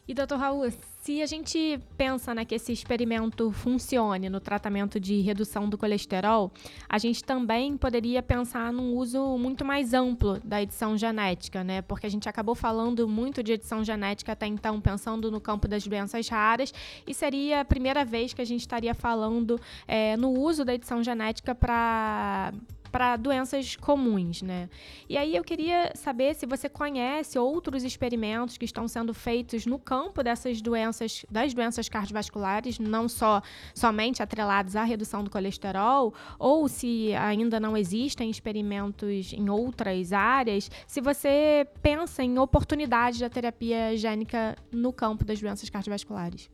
E, 0.06 0.12
doutor 0.12 0.38
Raul, 0.38 0.64
se 1.04 1.20
a 1.20 1.26
gente 1.26 1.78
pensa 1.98 2.34
né, 2.34 2.46
que 2.46 2.54
esse 2.54 2.72
experimento 2.72 3.52
funcione 3.52 4.30
no 4.30 4.40
tratamento 4.40 4.98
de 4.98 5.20
redução 5.20 5.68
do 5.68 5.76
colesterol, 5.76 6.50
a 6.88 6.96
gente 6.96 7.22
também 7.22 7.76
poderia 7.76 8.22
pensar 8.22 8.72
num 8.72 8.94
uso 8.94 9.36
muito 9.36 9.66
mais 9.66 9.92
amplo 9.92 10.40
da 10.42 10.62
edição 10.62 10.96
genética, 10.96 11.62
né? 11.62 11.82
Porque 11.82 12.06
a 12.06 12.08
gente 12.08 12.26
acabou 12.26 12.54
falando 12.54 13.06
muito 13.06 13.42
de 13.42 13.52
edição 13.52 13.84
genética 13.84 14.32
até 14.32 14.46
então, 14.46 14.80
pensando 14.80 15.30
no 15.30 15.42
campo 15.42 15.68
das 15.68 15.86
doenças 15.86 16.26
raras, 16.26 16.72
e 17.06 17.12
seria 17.12 17.60
a 17.60 17.64
primeira 17.66 18.02
vez 18.02 18.32
que 18.32 18.40
a 18.40 18.46
gente 18.46 18.60
estaria 18.60 18.94
falando 18.94 19.60
é, 19.86 20.16
no 20.16 20.30
uso 20.30 20.64
da 20.64 20.72
edição 20.74 21.02
genética 21.02 21.54
para 21.54 22.50
para 22.94 23.16
doenças 23.16 23.74
comuns, 23.74 24.40
né? 24.40 24.70
E 25.08 25.18
aí 25.18 25.34
eu 25.34 25.42
queria 25.42 25.90
saber 25.96 26.32
se 26.32 26.46
você 26.46 26.68
conhece 26.68 27.36
outros 27.36 27.82
experimentos 27.82 28.56
que 28.56 28.64
estão 28.64 28.86
sendo 28.86 29.12
feitos 29.12 29.66
no 29.66 29.80
campo 29.80 30.22
dessas 30.22 30.62
doenças, 30.62 31.26
das 31.28 31.52
doenças 31.52 31.88
cardiovasculares, 31.88 32.78
não 32.78 33.08
só 33.08 33.42
somente 33.74 34.22
atrelados 34.22 34.76
à 34.76 34.84
redução 34.84 35.24
do 35.24 35.28
colesterol, 35.28 36.14
ou 36.38 36.68
se 36.68 37.12
ainda 37.14 37.58
não 37.58 37.76
existem 37.76 38.30
experimentos 38.30 39.32
em 39.32 39.50
outras 39.50 40.12
áreas, 40.12 40.70
se 40.86 41.00
você 41.00 41.66
pensa 41.82 42.22
em 42.22 42.38
oportunidades 42.38 43.18
da 43.18 43.28
terapia 43.28 43.96
gênica 43.96 44.54
no 44.70 44.92
campo 44.92 45.24
das 45.24 45.40
doenças 45.40 45.68
cardiovasculares. 45.68 46.48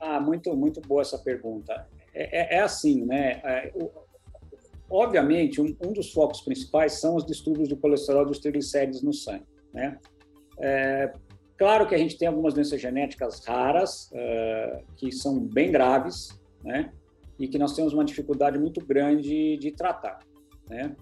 Ah, 0.00 0.18
muito, 0.18 0.56
muito 0.56 0.80
boa 0.80 1.02
essa 1.02 1.18
pergunta. 1.18 1.86
É, 2.14 2.56
é, 2.56 2.58
é 2.60 2.60
assim, 2.62 3.04
né? 3.04 3.42
É, 3.44 3.72
Obviamente, 4.92 5.58
um, 5.58 5.74
um, 5.82 5.90
dos 5.90 6.12
focos 6.12 6.42
principais 6.42 7.00
são 7.00 7.16
os 7.16 7.24
distúrbios 7.24 7.66
do 7.66 7.78
colesterol 7.78 8.24
e 8.24 8.26
dos 8.26 8.38
triglicéridos 8.38 9.02
no 9.02 9.10
sangue. 9.10 9.46
Né? 9.72 9.98
É, 10.60 11.14
claro 11.56 11.88
que 11.88 11.94
a 11.94 11.98
gente 11.98 12.18
tem 12.18 12.28
algumas 12.28 12.52
doenças 12.52 12.78
genéticas 12.78 13.42
raras, 13.42 14.10
uh, 14.12 14.84
que 14.96 15.10
são 15.10 15.40
bem 15.40 15.72
graves, 15.72 16.38
né? 16.62 16.92
e 17.38 17.48
que 17.48 17.58
nós 17.58 17.74
temos 17.74 17.94
uma 17.94 18.04
dificuldade 18.04 18.58
muito 18.58 18.84
grande 18.84 19.56
de 19.56 19.72
tratar. 19.72 20.18
Né? 20.68 20.94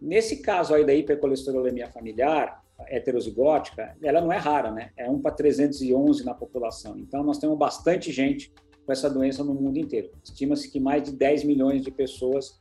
Nesse 0.00 0.40
caso 0.40 0.74
aí 0.74 0.82
da 0.82 0.94
hipercolesterolemia 0.94 1.88
familiar, 1.88 2.64
heterozigótica, 2.88 3.94
ela 4.02 4.22
não 4.22 4.32
é 4.32 4.38
rara, 4.38 4.70
né? 4.70 4.90
É 4.96 5.08
1 5.08 5.20
para 5.20 5.30
311 5.30 6.24
na 6.24 6.34
população. 6.34 6.98
Então, 6.98 7.22
nós 7.22 7.38
temos 7.38 7.56
bastante 7.56 8.10
gente 8.10 8.52
com 8.84 8.92
essa 8.92 9.08
doença 9.08 9.44
no 9.44 9.54
mundo 9.54 9.78
inteiro. 9.78 10.10
Estima-se 10.24 10.70
que 10.70 10.80
mais 10.80 11.04
de 11.04 11.12
10 11.12 11.44
milhões 11.44 11.82
de 11.82 11.90
pessoas 11.92 12.60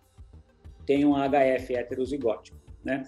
tenham 0.85 1.13
HF 1.13 1.75
heterozigótico, 1.75 2.57
né? 2.83 3.03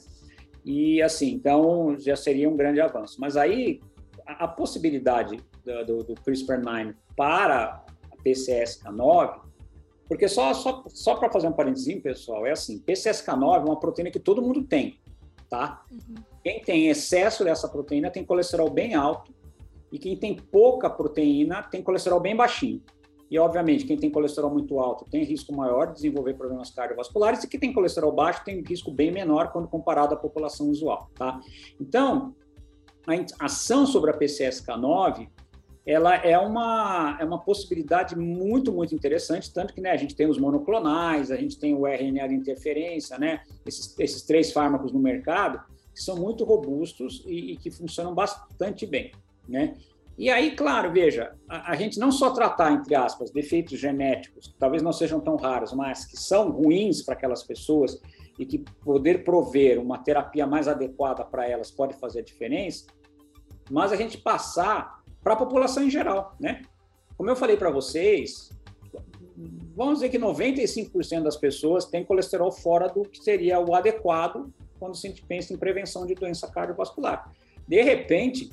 E 0.64 1.02
assim, 1.02 1.32
então 1.32 1.96
já 2.00 2.16
seria 2.16 2.50
um 2.50 2.58
grande 2.58 2.82
avanço. 2.82 3.20
Mas 3.20 3.38
aí 3.38 3.82
a, 4.26 4.46
a 4.46 4.48
possibilidade 4.48 5.40
do, 5.64 5.86
do, 5.86 6.04
do 6.04 6.16
CRISPR-9 6.16 6.96
para 7.16 7.86
a 8.12 8.18
PCSK9, 8.24 9.42
porque 10.08 10.28
só, 10.28 10.54
só, 10.54 10.84
só 10.88 11.16
para 11.16 11.32
fazer 11.32 11.48
um 11.48 11.52
parênteses, 11.52 12.02
pessoal, 12.02 12.46
é 12.46 12.52
assim, 12.52 12.80
PCSK9 12.80 13.58
é 13.58 13.66
uma 13.66 13.80
proteína 13.80 14.12
que 14.12 14.20
todo 14.20 14.42
mundo 14.42 14.64
tem, 14.64 15.00
tá? 15.50 15.84
Uhum. 15.92 16.16
Quem 16.44 16.62
tem 16.62 16.90
excesso 16.90 17.44
dessa 17.44 17.68
proteína 17.68 18.12
tem 18.12 18.24
colesterol 18.24 18.70
bem 18.70 18.94
alto 18.94 19.34
e 19.92 19.98
quem 19.98 20.16
tem 20.16 20.36
pouca 20.36 20.90
proteína 20.90 21.64
tem 21.64 21.82
colesterol 21.82 22.20
bem 22.20 22.36
baixinho. 22.36 22.84
E, 23.30 23.40
obviamente, 23.40 23.86
quem 23.86 23.98
tem 23.98 24.10
colesterol 24.10 24.52
muito 24.52 24.80
alto 24.80 25.06
tem 25.10 25.24
risco 25.24 25.56
maior 25.56 25.88
de 25.88 25.94
desenvolver 25.96 26.36
problemas 26.36 26.70
cardiovasculares 26.70 27.44
e 27.44 27.48
quem 27.48 27.60
tem 27.60 27.74
colesterol 27.74 28.12
baixo 28.12 28.44
tem 28.46 28.62
risco 28.62 28.92
bem 28.92 29.12
menor 29.12 29.52
quando 29.52 29.68
comparado 29.68 30.14
à 30.14 30.18
população 30.18 30.70
usual, 30.70 31.10
tá? 31.16 31.40
Então, 31.80 32.36
a 33.08 33.46
ação 33.46 33.86
sobre 33.86 34.12
a 34.12 34.18
PCSK9 34.18 35.28
ela 35.86 36.16
é 36.16 36.38
uma, 36.38 37.16
é 37.20 37.24
uma 37.24 37.40
possibilidade 37.40 38.18
muito, 38.18 38.74
muito 38.74 38.96
interessante, 38.96 39.54
tanto 39.54 39.74
que 39.74 39.80
né, 39.80 39.92
a 39.92 39.98
gente 39.98 40.16
tem 40.16 40.28
os 40.28 40.40
monoclonais, 40.40 41.30
a 41.30 41.36
gente 41.36 41.60
tem 41.60 41.76
o 41.76 41.86
RNA 41.86 42.28
de 42.28 42.34
interferência, 42.34 43.20
né, 43.20 43.42
esses, 43.68 43.98
esses 44.00 44.24
três 44.24 44.52
fármacos 44.52 44.92
no 44.92 45.00
mercado, 45.00 45.62
que 45.94 46.02
são 46.02 46.18
muito 46.18 46.44
robustos 46.44 47.24
e, 47.28 47.52
e 47.52 47.58
que 47.58 47.70
funcionam 47.70 48.16
bastante 48.16 48.86
bem. 48.88 49.12
Né? 49.48 49.76
E 50.18 50.30
aí, 50.30 50.56
claro, 50.56 50.92
veja, 50.94 51.36
a, 51.48 51.74
a, 51.74 51.76
gente 51.76 52.00
não 52.00 52.12
só 52.12 52.30
tratar, 52.30 52.72
entre 52.72 52.96
aspas, 52.96 53.32
defeitos 53.32 53.78
genéticos, 53.78 54.48
que 54.48 54.58
talvez 54.58 54.82
não 54.82 54.94
sejam 54.94 55.20
tão 55.20 55.36
raros, 55.36 55.74
mas 55.74 56.06
que 56.06 56.16
são 56.16 56.52
ruins 56.52 57.02
para 57.02 57.16
aquelas 57.16 57.44
pessoas 57.44 58.02
e 58.40 58.46
que 58.46 58.60
poder 58.84 59.24
prover 59.24 59.80
uma 59.80 59.98
terapia 59.98 60.48
mais 60.48 60.68
adequada 60.68 61.24
para 61.26 61.48
elas 61.48 61.70
pode 61.70 61.96
fazer 61.96 62.24
diferença, 62.24 62.86
mas 63.70 63.92
a 63.92 63.96
gente 63.96 64.18
passar 64.18 65.04
para 65.22 65.34
a 65.34 65.38
população 65.38 65.84
em 65.84 65.90
geral, 65.90 66.36
né? 66.40 66.62
Como 67.18 67.30
eu 67.30 67.36
falei 67.36 67.58
para 67.58 67.70
vocês, 67.70 68.50
vamos 69.76 69.96
dizer 69.96 70.10
que 70.10 70.20
95% 70.20 71.24
das 71.24 71.36
pessoas 71.36 71.86
têm 71.86 72.06
colesterol 72.06 72.52
fora 72.52 72.88
do 72.88 73.04
que 73.04 73.24
seria 73.24 73.60
o 73.60 73.74
adequado 73.74 74.54
quando 74.80 74.96
se 74.96 75.10
pensa 75.28 75.54
em 75.54 75.58
prevenção 75.58 76.06
de 76.06 76.14
doença 76.14 76.50
cardiovascular. 76.50 77.32
De 77.68 77.82
repente, 77.82 78.50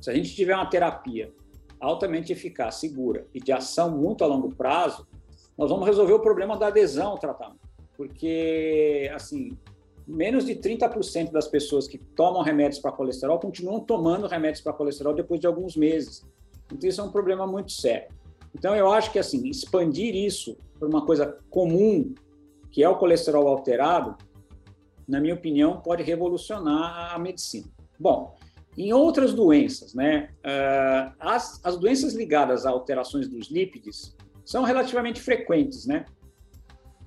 se 0.00 0.10
a 0.10 0.14
gente 0.14 0.34
tiver 0.34 0.54
uma 0.54 0.66
terapia 0.66 1.32
altamente 1.80 2.32
eficaz, 2.32 2.76
segura 2.76 3.26
e 3.32 3.40
de 3.40 3.52
ação 3.52 3.96
muito 3.96 4.24
a 4.24 4.26
longo 4.26 4.54
prazo, 4.54 5.06
nós 5.56 5.70
vamos 5.70 5.86
resolver 5.86 6.12
o 6.12 6.20
problema 6.20 6.56
da 6.56 6.68
adesão 6.68 7.08
ao 7.08 7.18
tratamento. 7.18 7.68
Porque, 7.96 9.10
assim, 9.12 9.56
menos 10.06 10.46
de 10.46 10.54
30% 10.54 11.32
das 11.32 11.48
pessoas 11.48 11.88
que 11.88 11.98
tomam 11.98 12.42
remédios 12.42 12.80
para 12.80 12.92
colesterol 12.92 13.38
continuam 13.38 13.80
tomando 13.80 14.26
remédios 14.26 14.62
para 14.62 14.72
colesterol 14.72 15.14
depois 15.14 15.40
de 15.40 15.46
alguns 15.46 15.76
meses. 15.76 16.24
Então, 16.72 16.88
isso 16.88 17.00
é 17.00 17.04
um 17.04 17.10
problema 17.10 17.46
muito 17.46 17.72
sério. 17.72 18.08
Então, 18.54 18.74
eu 18.74 18.90
acho 18.92 19.10
que, 19.12 19.18
assim, 19.18 19.48
expandir 19.48 20.14
isso 20.14 20.56
para 20.78 20.88
uma 20.88 21.04
coisa 21.04 21.38
comum, 21.50 22.14
que 22.70 22.82
é 22.82 22.88
o 22.88 22.96
colesterol 22.96 23.48
alterado, 23.48 24.16
na 25.06 25.20
minha 25.20 25.34
opinião, 25.34 25.80
pode 25.80 26.02
revolucionar 26.02 27.14
a 27.14 27.18
medicina. 27.18 27.68
Bom, 27.98 28.36
em 28.78 28.92
outras 28.92 29.34
doenças, 29.34 29.92
né, 29.92 30.30
uh, 30.38 31.12
as, 31.18 31.60
as 31.64 31.76
doenças 31.76 32.14
ligadas 32.14 32.64
a 32.64 32.70
alterações 32.70 33.28
dos 33.28 33.50
lípides 33.50 34.16
são 34.44 34.62
relativamente 34.62 35.20
frequentes, 35.20 35.84
né? 35.86 36.04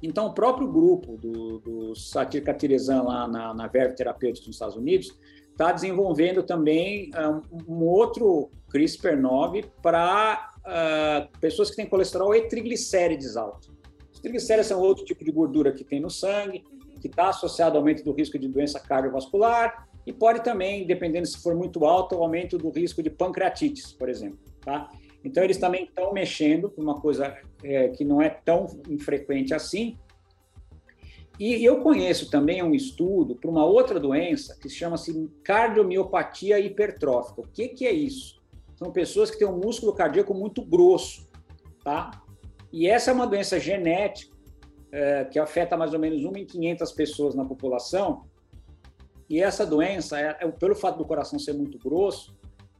Então, 0.04 0.28
o 0.28 0.34
próprio 0.34 0.68
grupo 0.68 1.16
do, 1.16 1.60
do 1.60 1.96
Satir 1.96 2.44
Katirezan 2.44 3.04
lá 3.04 3.28
na, 3.28 3.54
na 3.54 3.68
Verve 3.68 3.96
Therapeutics 3.96 4.46
nos 4.48 4.56
Estados 4.56 4.76
Unidos 4.76 5.18
está 5.52 5.72
desenvolvendo 5.72 6.44
também 6.44 7.12
um, 7.16 7.76
um 7.76 7.84
outro 7.86 8.50
CRISPR-9 8.74 9.66
para 9.82 10.52
uh, 10.66 11.40
pessoas 11.40 11.70
que 11.70 11.76
têm 11.76 11.86
colesterol 11.86 12.34
e 12.34 12.48
triglicérides 12.48 13.38
altos. 13.38 13.72
Os 14.12 14.20
triglicérides 14.20 14.68
são 14.68 14.80
outro 14.80 15.06
tipo 15.06 15.24
de 15.24 15.32
gordura 15.32 15.72
que 15.72 15.84
tem 15.84 16.00
no 16.00 16.10
sangue, 16.10 16.64
que 17.00 17.08
está 17.08 17.30
associado 17.30 17.76
ao 17.76 17.82
aumento 17.82 18.04
do 18.04 18.12
risco 18.12 18.38
de 18.40 18.48
doença 18.48 18.80
cardiovascular 18.80 19.88
e 20.06 20.12
pode 20.12 20.44
também, 20.44 20.86
dependendo 20.86 21.28
se 21.28 21.42
for 21.42 21.56
muito 21.56 21.86
alto, 21.86 22.16
o 22.16 22.24
aumento 22.24 22.58
do 22.58 22.70
risco 22.70 23.04
de 23.04 23.10
pancreatites, 23.10 23.94
por 23.94 24.10
exemplo. 24.10 24.40
Tá? 24.62 24.90
Então, 25.24 25.44
eles 25.44 25.58
também 25.58 25.84
estão 25.84 26.12
mexendo 26.14 26.70
para 26.70 26.84
uma 26.84 27.00
coisa 27.00 27.38
é, 27.64 27.90
que 27.90 28.04
não 28.04 28.22
é 28.22 28.30
tão 28.30 28.68
infrequente 28.90 29.54
assim. 29.54 29.98
E 31.40 31.64
eu 31.64 31.82
conheço 31.82 32.30
também 32.30 32.62
um 32.62 32.74
estudo 32.74 33.36
para 33.36 33.50
uma 33.50 33.66
outra 33.66 34.00
doença 34.00 34.58
que 34.60 34.70
chama-se 34.70 35.30
cardiomiopatia 35.44 36.60
hipertrófica. 36.60 37.42
O 37.42 37.48
que, 37.48 37.70
que 37.70 37.86
é 37.86 37.92
isso? 37.92 38.42
São 38.76 38.92
pessoas 38.92 39.30
que 39.30 39.38
têm 39.38 39.48
um 39.48 39.58
músculo 39.58 39.94
cardíaco 39.94 40.34
muito 40.34 40.64
grosso, 40.64 41.28
tá? 41.84 42.12
E 42.72 42.88
essa 42.88 43.12
é 43.12 43.14
uma 43.14 43.28
doença 43.28 43.60
genética 43.60 44.36
é, 44.92 45.26
que 45.26 45.40
afeta 45.40 45.78
mais 45.78 45.94
ou 45.94 46.00
menos 46.00 46.24
1 46.24 46.38
em 46.38 46.46
500 46.46 46.92
pessoas 46.92 47.36
na 47.36 47.46
população. 47.46 48.26
E 49.32 49.42
essa 49.42 49.66
doença, 49.66 50.20
é, 50.20 50.38
é, 50.42 50.48
pelo 50.52 50.76
fato 50.76 50.98
do 50.98 51.06
coração 51.06 51.40
ser 51.40 51.54
muito 51.54 51.80
grosso, 51.80 52.36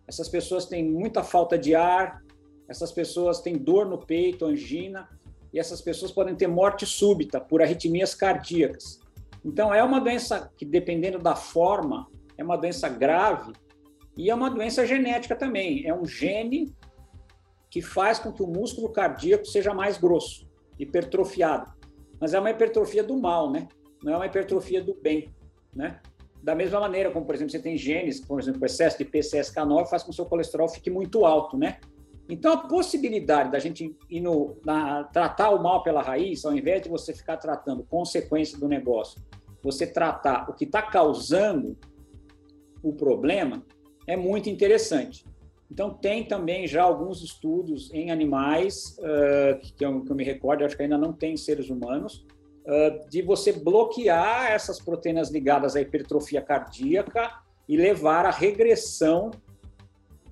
essas 0.06 0.28
pessoas 0.28 0.66
têm 0.66 0.84
muita 0.84 1.24
falta 1.24 1.58
de 1.58 1.74
ar, 1.74 2.22
essas 2.68 2.92
pessoas 2.92 3.40
têm 3.40 3.58
dor 3.58 3.86
no 3.86 3.98
peito, 3.98 4.44
angina, 4.44 5.08
e 5.54 5.58
essas 5.58 5.80
pessoas 5.80 6.12
podem 6.12 6.36
ter 6.36 6.48
morte 6.48 6.86
súbita 6.86 7.40
por 7.40 7.62
arritmias 7.62 8.14
cardíacas. 8.14 9.00
Então, 9.46 9.74
é 9.74 9.82
uma 9.82 10.02
doença 10.02 10.52
que, 10.58 10.66
dependendo 10.66 11.20
da 11.20 11.38
forma, 11.38 12.12
é 12.38 12.44
uma 12.44 12.58
doença 12.58 12.90
grave 12.90 13.54
e 14.18 14.30
é 14.30 14.36
uma 14.36 14.50
doença 14.50 14.86
genética 14.86 15.38
também. 15.38 15.88
É 15.88 15.94
um 15.94 16.06
gene 16.06 16.76
que 17.70 17.82
faz 17.82 18.20
com 18.20 18.30
que 18.30 18.44
o 18.44 18.48
músculo 18.48 18.90
cardíaco 18.90 19.46
seja 19.46 19.74
mais 19.74 19.98
grosso, 19.98 20.46
hipertrofiado. 20.78 21.72
Mas 22.20 22.34
é 22.34 22.40
uma 22.42 22.52
hipertrofia 22.52 23.06
do 23.06 23.18
mal, 23.18 23.50
né? 23.50 23.70
Não 24.04 24.12
é 24.12 24.16
uma 24.18 24.26
hipertrofia 24.26 24.84
do 24.84 24.94
bem, 24.94 25.34
né? 25.74 26.02
Da 26.44 26.56
mesma 26.56 26.80
maneira, 26.80 27.12
como, 27.12 27.26
por 27.26 27.36
exemplo, 27.36 27.52
você 27.52 27.60
tem 27.60 27.78
genes, 27.78 28.20
por 28.20 28.40
exemplo, 28.40 28.66
excesso 28.66 28.98
de 28.98 29.06
PCSK9 29.06 29.88
faz 29.88 30.02
com 30.02 30.08
que 30.08 30.14
o 30.14 30.16
seu 30.16 30.26
colesterol 30.26 30.68
fique 30.68 30.90
muito 30.90 31.26
alto, 31.26 31.58
né? 31.58 31.78
Então, 32.28 32.54
a 32.54 32.58
possibilidade 32.58 33.52
da 33.52 33.60
gente 33.60 33.96
ir 34.10 34.22
no, 34.22 34.58
na, 34.66 35.04
tratar 35.04 35.50
o 35.50 35.62
mal 35.62 35.84
pela 35.84 36.02
raiz, 36.02 36.46
ao 36.46 36.56
invés 36.56 36.82
de 36.82 36.90
você 36.90 37.14
ficar 37.14 37.38
tratando 37.38 37.84
consequência 37.84 38.58
do 38.58 38.68
negócio, 38.68 39.22
você 39.62 39.86
tratar 39.86 40.50
o 40.50 40.54
que 40.54 40.64
está 40.64 40.82
causando 40.82 41.78
o 42.82 42.94
problema, 42.94 43.64
é 44.08 44.16
muito 44.16 44.50
interessante. 44.50 45.26
Então, 45.70 45.94
tem 45.94 46.24
também 46.24 46.68
já 46.68 46.84
alguns 46.84 47.22
estudos 47.22 47.94
em 47.94 48.12
animais, 48.12 48.98
uh, 49.00 49.60
que, 49.60 49.86
eu, 49.86 50.02
que, 50.02 50.12
eu, 50.12 50.16
me 50.16 50.24
recordo, 50.24 50.66
acho 50.66 50.76
que 50.76 50.84
ainda 50.84 50.98
não 50.98 51.14
tem 51.14 51.34
em 51.34 51.38
seres 51.38 51.70
humanos, 51.70 52.26
de 53.10 53.22
você 53.22 53.52
bloquear 53.52 54.52
essas 54.52 54.80
proteínas 54.80 55.32
ligadas 55.32 55.76
à 55.76 55.82
hipertrofia 55.82 56.42
cardíaca 56.42 57.32
e 57.68 57.76
levar 57.76 58.26
à 58.26 58.32
regressão 58.32 59.32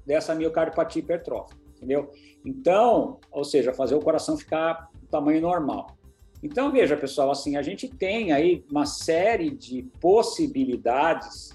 dessa 0.06 0.36
miocardiopatia 0.36 1.02
hipertrófica 1.02 1.60
entendeu? 1.80 2.12
Então, 2.46 3.20
ou 3.32 3.44
seja, 3.44 3.74
fazer 3.74 3.96
o 3.96 4.00
coração 4.00 4.38
ficar 4.38 4.89
do 5.02 5.08
tamanho 5.08 5.42
normal. 5.42 5.98
Então, 6.44 6.72
veja, 6.72 6.96
pessoal, 6.96 7.32
assim, 7.32 7.58
a 7.58 7.62
gente 7.62 7.88
tem 7.88 8.32
aí 8.32 8.63
uma 8.70 8.86
série 8.86 9.50
de 9.50 9.84
possibilidades 10.00 11.50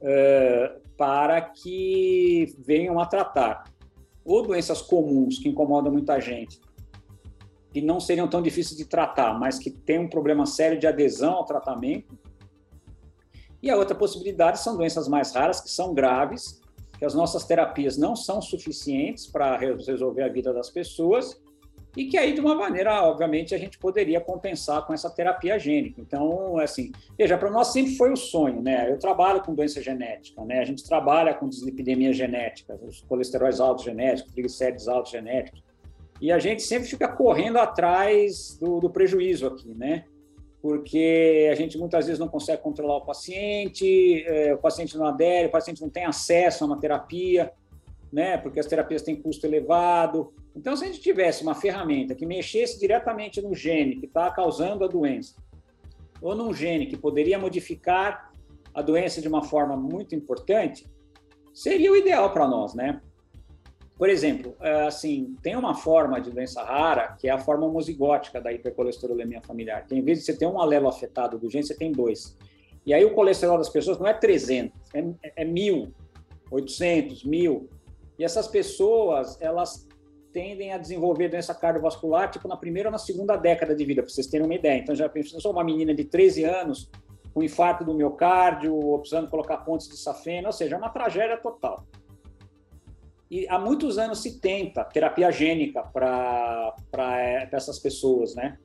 uh, 0.00 0.80
para 0.96 1.40
que 1.40 2.54
venham 2.58 3.00
a 3.00 3.06
tratar 3.06 3.64
ou 4.24 4.42
doenças 4.42 4.80
comuns 4.80 5.38
que 5.38 5.48
incomodam 5.48 5.90
muita 5.90 6.20
gente, 6.20 6.60
que 7.72 7.80
não 7.80 7.98
seriam 7.98 8.28
tão 8.28 8.42
difíceis 8.42 8.76
de 8.76 8.84
tratar, 8.84 9.38
mas 9.38 9.58
que 9.58 9.70
tem 9.70 9.98
um 9.98 10.08
problema 10.08 10.46
sério 10.46 10.78
de 10.78 10.86
adesão 10.86 11.34
ao 11.34 11.44
tratamento. 11.44 12.18
E 13.62 13.70
a 13.70 13.76
outra 13.76 13.94
possibilidade 13.94 14.58
são 14.58 14.76
doenças 14.76 15.08
mais 15.08 15.32
raras, 15.32 15.60
que 15.60 15.70
são 15.70 15.94
graves, 15.94 16.60
que 16.98 17.04
as 17.04 17.14
nossas 17.14 17.44
terapias 17.44 17.96
não 17.96 18.14
são 18.14 18.42
suficientes 18.42 19.26
para 19.26 19.56
resolver 19.56 20.22
a 20.22 20.28
vida 20.28 20.52
das 20.52 20.68
pessoas 20.68 21.40
e 21.96 22.06
que 22.06 22.16
aí, 22.16 22.32
de 22.32 22.40
uma 22.40 22.54
maneira, 22.54 23.02
obviamente, 23.02 23.54
a 23.54 23.58
gente 23.58 23.78
poderia 23.78 24.18
compensar 24.18 24.86
com 24.86 24.94
essa 24.94 25.10
terapia 25.10 25.58
gênica. 25.58 26.00
Então, 26.00 26.58
assim, 26.58 26.90
veja, 27.18 27.36
para 27.36 27.50
nós 27.50 27.68
sempre 27.68 27.96
foi 27.96 28.10
o 28.10 28.16
sonho, 28.16 28.62
né? 28.62 28.90
Eu 28.90 28.98
trabalho 28.98 29.42
com 29.42 29.54
doença 29.54 29.82
genética, 29.82 30.42
né? 30.44 30.60
A 30.60 30.64
gente 30.64 30.82
trabalha 30.84 31.34
com 31.34 31.48
dislipidemia 31.48 32.12
genética, 32.12 32.78
os 32.82 33.02
colesteróis 33.02 33.60
altos 33.60 33.84
genéticos, 33.84 34.32
triglicérides 34.32 34.88
altos 34.88 35.12
genéticos, 35.12 35.62
e 36.22 36.32
a 36.32 36.38
gente 36.38 36.62
sempre 36.62 36.88
fica 36.88 37.08
correndo 37.08 37.58
atrás 37.58 38.56
do, 38.58 38.80
do 38.80 38.88
prejuízo 38.88 39.46
aqui, 39.46 39.74
né? 39.74 40.04
porque 40.62 41.48
a 41.50 41.56
gente 41.56 41.76
muitas 41.76 42.06
vezes 42.06 42.20
não 42.20 42.28
consegue 42.28 42.62
controlar 42.62 42.98
o 42.98 43.04
paciente, 43.04 44.24
é, 44.24 44.54
o 44.54 44.58
paciente 44.58 44.96
não 44.96 45.06
adere, 45.06 45.48
o 45.48 45.50
paciente 45.50 45.82
não 45.82 45.90
tem 45.90 46.04
acesso 46.04 46.62
a 46.62 46.68
uma 46.68 46.78
terapia, 46.78 47.52
né? 48.12 48.38
Porque 48.38 48.60
as 48.60 48.66
terapias 48.66 49.02
têm 49.02 49.20
custo 49.20 49.44
elevado. 49.44 50.32
Então, 50.54 50.76
se 50.76 50.84
a 50.84 50.86
gente 50.86 51.00
tivesse 51.00 51.42
uma 51.42 51.56
ferramenta 51.56 52.14
que 52.14 52.24
mexesse 52.24 52.78
diretamente 52.78 53.42
no 53.42 53.52
gene 53.56 53.96
que 53.96 54.06
está 54.06 54.30
causando 54.30 54.84
a 54.84 54.86
doença, 54.86 55.34
ou 56.20 56.36
num 56.36 56.54
gene 56.54 56.86
que 56.86 56.96
poderia 56.96 57.40
modificar 57.40 58.30
a 58.72 58.80
doença 58.80 59.20
de 59.20 59.26
uma 59.26 59.42
forma 59.42 59.76
muito 59.76 60.14
importante, 60.14 60.86
seria 61.52 61.90
o 61.90 61.96
ideal 61.96 62.32
para 62.32 62.46
nós, 62.46 62.72
né? 62.72 63.02
Por 64.02 64.10
exemplo, 64.10 64.56
é, 64.60 64.88
assim, 64.88 65.36
tem 65.44 65.54
uma 65.54 65.76
forma 65.76 66.20
de 66.20 66.28
doença 66.28 66.60
rara 66.60 67.16
que 67.16 67.28
é 67.28 67.30
a 67.30 67.38
forma 67.38 67.66
homozigótica 67.66 68.40
da 68.40 68.52
hipercolesterolemia 68.52 69.40
familiar, 69.40 69.86
que 69.86 69.94
em 69.94 70.02
vez 70.02 70.18
de 70.18 70.24
você 70.24 70.36
ter 70.36 70.44
um 70.44 70.60
alelo 70.60 70.88
afetado 70.88 71.38
do 71.38 71.48
gene, 71.48 71.64
você 71.64 71.76
tem 71.76 71.92
dois. 71.92 72.36
E 72.84 72.92
aí 72.92 73.04
o 73.04 73.14
colesterol 73.14 73.56
das 73.56 73.68
pessoas 73.68 74.00
não 74.00 74.08
é 74.08 74.12
300, 74.12 74.72
é, 74.92 75.04
é 75.36 75.44
1.000, 75.44 75.92
800, 76.50 77.24
1.000. 77.24 77.68
E 78.18 78.24
essas 78.24 78.48
pessoas, 78.48 79.40
elas 79.40 79.86
tendem 80.32 80.72
a 80.72 80.78
desenvolver 80.78 81.28
doença 81.28 81.54
cardiovascular, 81.54 82.28
tipo, 82.28 82.48
na 82.48 82.56
primeira 82.56 82.88
ou 82.88 82.92
na 82.92 82.98
segunda 82.98 83.36
década 83.36 83.72
de 83.72 83.84
vida, 83.84 84.02
para 84.02 84.10
vocês 84.10 84.26
terem 84.26 84.44
uma 84.44 84.54
ideia. 84.56 84.80
Então, 84.80 84.96
já 84.96 85.08
pensou 85.08 85.52
uma 85.52 85.62
menina 85.62 85.94
de 85.94 86.02
13 86.02 86.42
anos 86.42 86.90
com 87.32 87.40
infarto 87.40 87.84
do 87.84 87.94
miocárdio, 87.94 88.74
ou 88.74 88.98
precisando 88.98 89.30
colocar 89.30 89.58
pontes 89.58 89.88
de 89.88 89.96
safena, 89.96 90.48
ou 90.48 90.52
seja, 90.52 90.74
é 90.74 90.78
uma 90.78 90.90
tragédia 90.90 91.36
total. 91.36 91.86
E 93.32 93.48
há 93.48 93.58
muitos 93.58 93.96
anos 93.96 94.20
se 94.20 94.38
tenta 94.38 94.84
terapia 94.84 95.30
gênica 95.30 95.82
para 95.82 96.74
essas 97.50 97.78
pessoas, 97.78 98.34
né? 98.34 98.58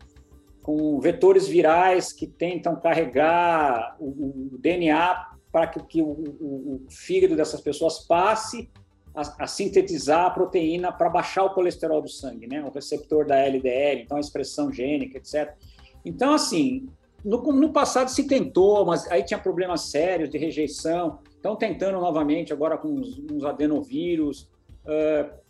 Com 0.61 0.99
vetores 0.99 1.47
virais 1.47 2.11
que 2.11 2.27
tentam 2.27 2.75
carregar 2.75 3.95
o, 3.97 4.51
o 4.53 4.57
DNA 4.59 5.25
para 5.53 5.67
que, 5.67 5.81
que 5.83 6.01
o, 6.01 6.09
o, 6.09 6.85
o, 6.85 6.91
fígado 6.91 7.33
dessas 7.33 7.61
pessoas 7.61 7.99
passe 7.99 8.69
a, 9.15 9.45
a 9.45 9.47
sintetizar 9.47 10.25
a 10.25 10.31
proteína 10.31 10.91
para 10.91 11.07
baixar 11.07 11.45
o 11.45 11.53
colesterol 11.53 12.01
do 12.01 12.09
sangue, 12.09 12.45
né? 12.45 12.61
O 12.61 12.69
receptor 12.69 13.25
da 13.25 13.37
LDL, 13.37 14.01
então 14.01 14.17
a 14.17 14.19
expressão 14.19 14.69
gênica, 14.69 15.17
etc. 15.17 15.55
Então, 16.03 16.33
assim, 16.33 16.89
no, 17.23 17.37
no 17.53 17.71
passado 17.71 18.09
se 18.09 18.27
tentou, 18.27 18.85
mas 18.85 19.09
aí 19.09 19.23
tinha 19.23 19.39
problemas 19.39 19.83
sérios 19.83 20.29
de 20.29 20.37
rejeição. 20.37 21.19
Estão 21.33 21.55
tentando 21.55 22.01
novamente 22.01 22.51
agora 22.51 22.77
com 22.77 22.89
uns, 22.89 23.17
uns 23.31 23.45
adenovírus. 23.45 24.49
Uh, 24.87 25.47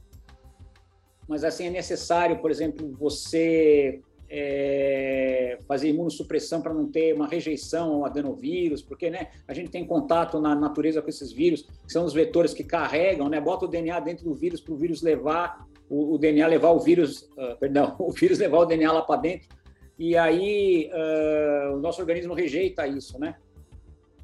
mas 1.27 1.43
assim 1.43 1.67
é 1.67 1.69
necessário, 1.69 2.39
por 2.39 2.49
exemplo, 2.49 2.91
você 2.97 4.01
é, 4.29 5.57
fazer 5.67 5.89
imunossupressão 5.89 6.61
para 6.61 6.73
não 6.73 6.89
ter 6.89 7.13
uma 7.13 7.27
rejeição 7.27 7.95
ao 7.95 8.05
adenovírus, 8.05 8.81
porque 8.81 9.09
né, 9.09 9.29
a 9.47 9.53
gente 9.53 9.69
tem 9.69 9.85
contato 9.85 10.39
na 10.39 10.55
natureza 10.55 11.01
com 11.01 11.09
esses 11.09 11.31
vírus, 11.31 11.63
que 11.85 11.91
são 11.91 12.05
os 12.05 12.13
vetores 12.13 12.53
que 12.53 12.63
carregam, 12.63 13.29
né, 13.29 13.39
bota 13.39 13.65
o 13.65 13.67
DNA 13.67 13.99
dentro 13.99 14.25
do 14.25 14.33
vírus 14.33 14.61
para 14.61 14.73
o 14.73 14.77
vírus 14.77 15.01
levar 15.01 15.67
o, 15.89 16.15
o, 16.15 16.17
DNA 16.17 16.45
levar 16.47 16.71
o 16.71 16.79
vírus, 16.79 17.29
uh, 17.37 17.57
perdão, 17.57 17.95
o 17.97 18.11
vírus 18.11 18.39
levar 18.39 18.59
o 18.59 18.65
DNA 18.65 18.91
lá 18.91 19.01
para 19.01 19.21
dentro, 19.21 19.47
e 19.97 20.17
aí 20.17 20.91
uh, 20.91 21.75
o 21.75 21.79
nosso 21.79 22.01
organismo 22.01 22.33
rejeita 22.33 22.85
isso, 22.85 23.17
né? 23.17 23.35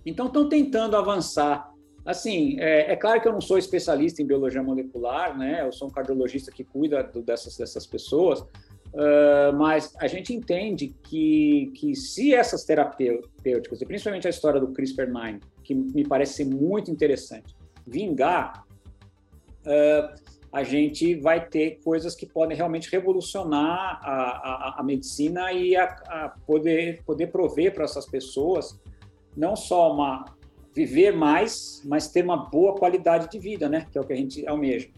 Então 0.05 0.27
estão 0.27 0.49
tentando 0.49 0.97
avançar 0.97 1.72
Assim, 2.05 2.59
é, 2.59 2.91
é, 2.91 2.95
claro 2.97 3.21
que 3.21 3.27
eu 3.27 3.31
não 3.31 3.39
sou 3.39 3.57
especialista 3.57 4.21
em 4.21 4.25
biologia 4.25 4.61
molecular, 4.61 5.37
né? 5.37 5.65
Eu 5.65 5.71
sou 5.71 5.87
um 5.87 5.91
cardiologista 5.91 6.51
que 6.51 6.63
cuida 6.63 7.01
do, 7.01 7.21
dessas, 7.21 7.55
dessas 7.55 7.87
pessoas, 7.87 8.41
uh, 8.41 9.53
mas 9.55 9.93
a 9.97 10.07
gente 10.07 10.33
entende 10.33 10.93
que, 11.03 11.71
que 11.75 11.95
se 11.95 12.33
essas 12.33 12.65
terapêuticas, 12.65 13.81
e 13.81 13.85
principalmente 13.85 14.27
a 14.27 14.29
história 14.29 14.59
do 14.59 14.67
CRISPR-9, 14.67 15.41
que 15.63 15.73
me 15.73 16.05
parece 16.05 16.33
ser 16.33 16.45
muito 16.45 16.91
interessante, 16.91 17.55
vingar, 17.87 18.65
uh, 19.65 20.21
a 20.51 20.61
gente 20.61 21.15
vai 21.15 21.47
ter 21.47 21.79
coisas 21.83 22.15
que 22.15 22.25
podem 22.25 22.55
realmente 22.55 22.91
revolucionar 22.91 23.99
a, 24.03 24.13
a, 24.13 24.75
a 24.79 24.83
medicina 24.83 25.53
e 25.53 25.75
a, 25.75 25.85
a 25.85 26.33
poder, 26.45 27.01
poder 27.05 27.27
prover 27.27 27.73
para 27.73 27.85
essas 27.85 28.05
pessoas 28.05 28.79
não 29.35 29.55
só 29.55 29.91
uma 29.91 30.25
viver 30.73 31.15
mais, 31.15 31.81
mas 31.85 32.07
ter 32.07 32.23
uma 32.23 32.37
boa 32.37 32.75
qualidade 32.75 33.29
de 33.29 33.39
vida, 33.39 33.69
né? 33.69 33.87
Que 33.91 33.97
é 33.97 34.01
o 34.01 34.05
que 34.05 34.13
a 34.13 34.15
gente 34.15 34.45
almeja. 34.47 34.89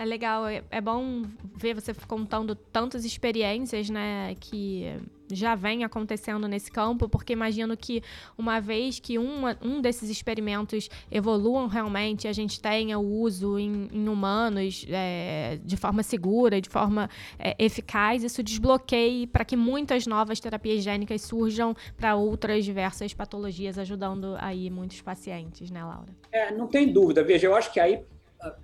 É 0.00 0.04
legal, 0.06 0.46
é, 0.46 0.62
é 0.70 0.80
bom 0.80 1.24
ver 1.54 1.74
você 1.74 1.92
contando 2.08 2.54
tantas 2.54 3.04
experiências, 3.04 3.90
né, 3.90 4.34
que 4.40 4.98
já 5.30 5.54
vem 5.54 5.84
acontecendo 5.84 6.48
nesse 6.48 6.70
campo, 6.70 7.06
porque 7.06 7.34
imagino 7.34 7.76
que 7.76 8.02
uma 8.38 8.62
vez 8.62 8.98
que 8.98 9.18
uma, 9.18 9.58
um 9.60 9.78
desses 9.78 10.08
experimentos 10.08 10.88
evoluam 11.10 11.66
realmente, 11.66 12.26
a 12.26 12.32
gente 12.32 12.62
tenha 12.62 12.98
o 12.98 13.06
uso 13.06 13.58
em, 13.58 13.90
em 13.92 14.08
humanos 14.08 14.86
é, 14.88 15.58
de 15.62 15.76
forma 15.76 16.02
segura, 16.02 16.62
de 16.62 16.70
forma 16.70 17.10
é, 17.38 17.54
eficaz, 17.58 18.24
isso 18.24 18.42
desbloqueie 18.42 19.26
para 19.26 19.44
que 19.44 19.54
muitas 19.54 20.06
novas 20.06 20.40
terapias 20.40 20.82
gênicas 20.82 21.20
surjam 21.20 21.76
para 21.98 22.16
outras 22.16 22.64
diversas 22.64 23.12
patologias, 23.12 23.78
ajudando 23.78 24.34
aí 24.38 24.70
muitos 24.70 25.02
pacientes, 25.02 25.70
né, 25.70 25.84
Laura? 25.84 26.08
É, 26.32 26.50
não 26.54 26.66
tem 26.66 26.90
dúvida. 26.90 27.22
Veja, 27.22 27.46
eu 27.46 27.54
acho 27.54 27.70
que 27.70 27.78
aí 27.78 28.02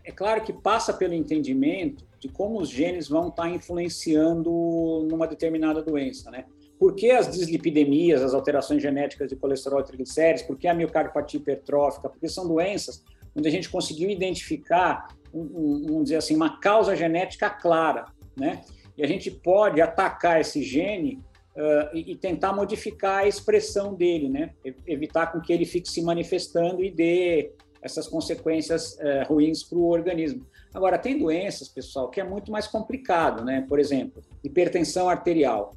é 0.04 0.12
claro 0.12 0.42
que 0.42 0.52
passa 0.52 0.92
pelo 0.92 1.14
entendimento 1.14 2.04
de 2.18 2.28
como 2.28 2.60
os 2.60 2.68
genes 2.68 3.08
vão 3.08 3.28
estar 3.28 3.48
influenciando 3.48 4.50
numa 5.10 5.26
determinada 5.26 5.82
doença, 5.82 6.30
né? 6.30 6.44
Por 6.78 6.94
que 6.94 7.10
as 7.10 7.30
dislipidemias, 7.30 8.22
as 8.22 8.34
alterações 8.34 8.82
genéticas 8.82 9.28
de 9.28 9.36
colesterol 9.36 9.80
e 9.80 9.84
triglicéridos? 9.84 10.42
Por 10.42 10.58
que 10.58 10.68
a 10.68 10.74
miocardiopatia 10.74 11.40
hipertrófica? 11.40 12.08
Porque 12.08 12.28
são 12.28 12.46
doenças 12.46 13.02
onde 13.34 13.48
a 13.48 13.50
gente 13.50 13.68
conseguiu 13.68 14.10
identificar, 14.10 15.08
um, 15.32 15.82
vamos 15.86 16.04
dizer 16.04 16.16
assim, 16.16 16.34
uma 16.34 16.58
causa 16.58 16.94
genética 16.96 17.50
clara, 17.50 18.06
né? 18.36 18.62
E 18.96 19.04
a 19.04 19.06
gente 19.06 19.30
pode 19.30 19.80
atacar 19.80 20.40
esse 20.40 20.62
gene 20.62 21.20
uh, 21.54 21.94
e, 21.94 22.12
e, 22.12 22.16
tentar 22.16 22.52
modificar 22.54 23.24
a 23.24 23.28
expressão 23.28 23.94
dele, 23.94 24.28
né? 24.28 24.50
Evitar 24.86 25.32
com 25.32 25.40
que 25.40 25.52
ele 25.52 25.66
fique 25.66 25.88
se 25.88 26.02
manifestando 26.02 26.82
e 26.82 26.90
dê 26.90 27.52
essas 27.86 28.08
consequências 28.08 28.98
é, 29.00 29.22
ruins 29.22 29.62
para 29.62 29.78
o 29.78 29.88
organismo. 29.88 30.44
Agora, 30.74 30.98
tem 30.98 31.18
doenças, 31.18 31.68
pessoal, 31.68 32.10
que 32.10 32.20
é 32.20 32.24
muito 32.24 32.50
mais 32.50 32.66
complicado, 32.66 33.44
né? 33.44 33.64
Por 33.66 33.78
exemplo, 33.78 34.22
hipertensão 34.44 35.08
arterial. 35.08 35.72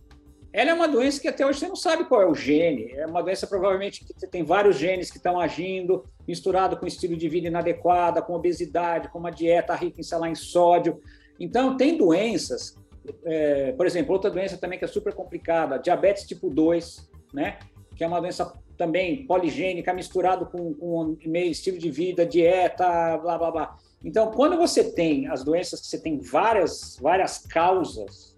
Ela 0.52 0.72
é 0.72 0.74
uma 0.74 0.88
doença 0.88 1.22
que 1.22 1.28
até 1.28 1.46
hoje 1.46 1.60
você 1.60 1.68
não 1.68 1.76
sabe 1.76 2.06
qual 2.06 2.22
é 2.24 2.26
o 2.26 2.34
gene. 2.34 2.92
É 2.94 3.06
uma 3.06 3.22
doença 3.22 3.46
provavelmente 3.46 4.04
que 4.04 4.28
tem 4.28 4.44
vários 4.44 4.78
genes 4.78 5.12
que 5.12 5.18
estão 5.18 5.40
agindo, 5.40 6.04
misturado 6.28 6.76
com 6.76 6.88
estilo 6.88 7.16
de 7.16 7.30
vida 7.30 7.48
inadequado, 7.48 8.24
com 8.24 8.34
obesidade, 8.34 9.10
com 9.10 9.20
uma 9.20 9.30
dieta 9.30 9.76
rica 9.76 10.02
em, 10.02 10.04
sei 10.04 10.18
lá, 10.18 10.28
em 10.28 10.36
sódio. 10.36 11.00
Então, 11.40 11.78
tem 11.78 11.96
doenças, 11.96 12.76
é, 13.24 13.72
por 13.74 13.86
exemplo, 13.86 14.14
outra 14.14 14.32
doença 14.32 14.58
também 14.58 14.80
que 14.80 14.86
é 14.86 14.88
super 14.88 15.14
complicada, 15.14 15.78
diabetes 15.78 16.24
tipo 16.24 16.50
2, 16.50 17.08
né? 17.32 17.60
Que 17.96 18.04
é 18.04 18.08
uma 18.08 18.20
doença 18.20 18.52
também 18.80 19.26
poligênica, 19.28 19.94
misturado 19.94 20.46
com, 20.46 20.74
com 20.74 21.18
meio 21.26 21.52
estilo 21.52 21.78
de 21.78 21.92
vida, 21.92 22.26
dieta, 22.26 23.18
blá, 23.18 23.38
blá, 23.38 23.52
blá. 23.52 23.78
Então, 24.02 24.32
quando 24.32 24.56
você 24.56 24.94
tem 24.94 25.28
as 25.28 25.44
doenças 25.44 25.82
você 25.82 26.00
tem 26.00 26.18
várias, 26.18 26.98
várias 27.02 27.40
causas, 27.40 28.38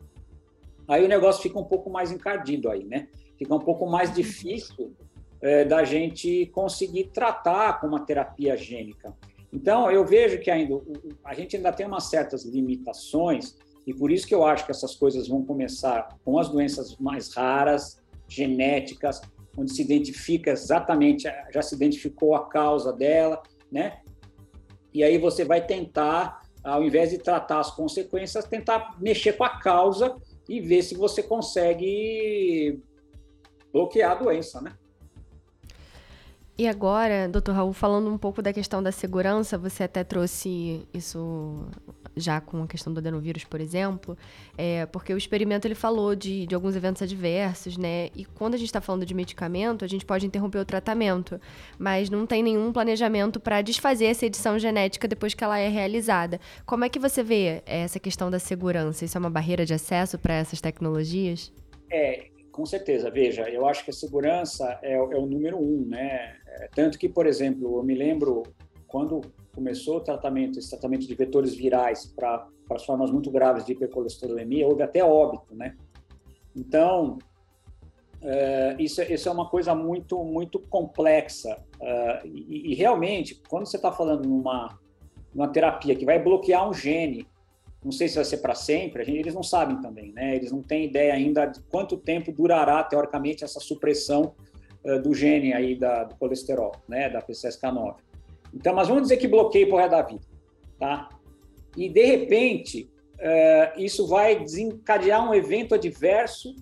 aí 0.87 1.05
o 1.05 1.07
negócio 1.07 1.43
fica 1.43 1.59
um 1.59 1.63
pouco 1.63 1.91
mais 1.91 2.11
encardido 2.11 2.71
aí, 2.71 2.83
né? 2.83 3.07
Fica 3.37 3.53
um 3.53 3.59
pouco 3.59 3.85
mais 3.85 4.11
difícil 4.11 4.95
é, 5.39 5.63
da 5.63 5.83
gente 5.83 6.47
conseguir 6.47 7.11
tratar 7.13 7.79
com 7.79 7.85
uma 7.85 8.03
terapia 8.03 8.57
gênica. 8.57 9.15
Então, 9.53 9.91
eu 9.91 10.03
vejo 10.03 10.39
que 10.39 10.49
ainda 10.49 10.81
a 11.23 11.35
gente 11.35 11.55
ainda 11.55 11.71
tem 11.71 11.85
umas 11.85 12.05
certas 12.05 12.45
limitações 12.45 13.55
e 13.85 13.93
por 13.93 14.11
isso 14.11 14.25
que 14.25 14.33
eu 14.33 14.43
acho 14.43 14.65
que 14.65 14.71
essas 14.71 14.95
coisas 14.95 15.27
vão 15.27 15.43
começar 15.43 16.17
com 16.25 16.39
as 16.39 16.49
doenças 16.49 16.97
mais 16.97 17.31
raras, 17.35 18.01
genéticas, 18.27 19.21
onde 19.57 19.73
se 19.73 19.81
identifica 19.81 20.51
exatamente, 20.51 21.27
já 21.53 21.61
se 21.61 21.75
identificou 21.75 22.35
a 22.35 22.47
causa 22.47 22.93
dela, 22.93 23.41
né? 23.71 23.99
E 24.93 25.03
aí 25.03 25.17
você 25.17 25.45
vai 25.45 25.65
tentar, 25.65 26.41
ao 26.63 26.83
invés 26.83 27.09
de 27.09 27.17
tratar 27.17 27.59
as 27.59 27.71
consequências, 27.71 28.45
tentar 28.45 28.97
mexer 28.99 29.33
com 29.33 29.43
a 29.43 29.59
causa 29.59 30.15
e 30.47 30.59
ver 30.59 30.81
se 30.81 30.95
você 30.95 31.23
consegue 31.23 32.81
bloquear 33.71 34.11
a 34.11 34.15
doença, 34.15 34.61
né? 34.61 34.73
E 36.57 36.67
agora, 36.67 37.27
doutor 37.27 37.55
Raul, 37.55 37.73
falando 37.73 38.09
um 38.09 38.17
pouco 38.17 38.41
da 38.41 38.53
questão 38.53 38.83
da 38.83 38.91
segurança, 38.91 39.57
você 39.57 39.83
até 39.83 40.03
trouxe 40.03 40.87
isso 40.93 41.65
já 42.15 42.41
com 42.41 42.63
a 42.63 42.67
questão 42.67 42.93
do 42.93 42.99
adenovírus, 42.99 43.43
por 43.43 43.61
exemplo, 43.61 44.17
é, 44.57 44.85
porque 44.85 45.13
o 45.13 45.17
experimento 45.17 45.67
ele 45.67 45.75
falou 45.75 46.15
de, 46.15 46.45
de 46.45 46.55
alguns 46.55 46.75
eventos 46.75 47.01
adversos, 47.01 47.77
né? 47.77 48.09
E 48.15 48.25
quando 48.25 48.55
a 48.55 48.57
gente 48.57 48.67
está 48.67 48.81
falando 48.81 49.05
de 49.05 49.13
medicamento, 49.13 49.85
a 49.85 49.87
gente 49.87 50.05
pode 50.05 50.25
interromper 50.25 50.59
o 50.59 50.65
tratamento, 50.65 51.39
mas 51.77 52.09
não 52.09 52.25
tem 52.25 52.43
nenhum 52.43 52.71
planejamento 52.73 53.39
para 53.39 53.61
desfazer 53.61 54.05
essa 54.05 54.25
edição 54.25 54.59
genética 54.59 55.07
depois 55.07 55.33
que 55.33 55.43
ela 55.43 55.57
é 55.57 55.69
realizada. 55.69 56.39
Como 56.65 56.83
é 56.83 56.89
que 56.89 56.99
você 56.99 57.23
vê 57.23 57.61
essa 57.65 57.99
questão 57.99 58.29
da 58.29 58.39
segurança? 58.39 59.05
Isso 59.05 59.17
é 59.17 59.19
uma 59.19 59.29
barreira 59.29 59.65
de 59.65 59.73
acesso 59.73 60.17
para 60.19 60.33
essas 60.33 60.59
tecnologias? 60.59 61.51
É, 61.89 62.27
Com 62.51 62.65
certeza, 62.65 63.09
veja, 63.09 63.49
eu 63.49 63.65
acho 63.65 63.83
que 63.85 63.91
a 63.91 63.93
segurança 63.93 64.77
é, 64.81 64.93
é 64.93 64.99
o 64.99 65.25
número 65.25 65.57
um, 65.57 65.85
né? 65.87 66.35
É, 66.45 66.67
tanto 66.75 66.99
que, 66.99 67.07
por 67.07 67.25
exemplo, 67.25 67.77
eu 67.77 67.83
me 67.83 67.95
lembro 67.95 68.43
quando 68.87 69.21
começou 69.53 69.97
o 69.97 70.01
tratamento, 70.01 70.57
esse 70.57 70.69
tratamento 70.69 71.07
de 71.07 71.15
vetores 71.15 71.53
virais 71.53 72.05
para 72.15 72.47
as 72.71 72.85
formas 72.85 73.11
muito 73.11 73.29
graves 73.29 73.65
de 73.65 73.73
hipercolesterolemia, 73.73 74.67
houve 74.67 74.81
até 74.81 75.03
óbito, 75.03 75.53
né? 75.53 75.75
Então, 76.55 77.17
uh, 78.21 78.81
isso, 78.81 79.01
isso 79.01 79.29
é 79.29 79.31
uma 79.31 79.49
coisa 79.49 79.75
muito, 79.75 80.23
muito 80.23 80.59
complexa. 80.59 81.57
Uh, 81.75 82.27
e, 82.27 82.71
e, 82.71 82.75
realmente, 82.75 83.41
quando 83.47 83.65
você 83.65 83.77
está 83.77 83.91
falando 83.91 84.27
numa, 84.27 84.79
terapia 85.51 85.95
que 85.95 86.05
vai 86.05 86.21
bloquear 86.21 86.67
um 86.67 86.73
gene 86.73 87.27
não 87.83 87.91
sei 87.91 88.07
se 88.07 88.15
vai 88.15 88.25
ser 88.25 88.37
para 88.37 88.53
sempre, 88.53 89.03
gente, 89.03 89.17
eles 89.17 89.33
não 89.33 89.41
sabem 89.41 89.81
também, 89.81 90.11
né? 90.11 90.35
Eles 90.35 90.51
não 90.51 90.61
têm 90.61 90.85
ideia 90.85 91.15
ainda 91.15 91.47
de 91.47 91.59
quanto 91.61 91.97
tempo 91.97 92.31
durará, 92.31 92.83
teoricamente, 92.83 93.43
essa 93.43 93.59
supressão 93.59 94.35
uh, 94.85 95.01
do 95.01 95.15
gene 95.15 95.51
aí 95.51 95.75
da, 95.75 96.03
do 96.03 96.15
colesterol, 96.15 96.73
né? 96.87 97.09
Da 97.09 97.23
PCSK9. 97.23 97.95
Então, 98.53 98.73
mas 98.73 98.87
vamos 98.87 99.03
dizer 99.03 99.17
que 99.17 99.27
bloqueia 99.27 99.67
por 99.67 99.77
resto 99.77 99.91
da 99.91 100.01
vida, 100.01 100.25
tá? 100.77 101.09
E, 101.77 101.89
de 101.89 102.05
repente, 102.05 102.89
uh, 103.15 103.79
isso 103.79 104.07
vai 104.07 104.39
desencadear 104.39 105.27
um 105.27 105.33
evento 105.33 105.73
adverso 105.73 106.55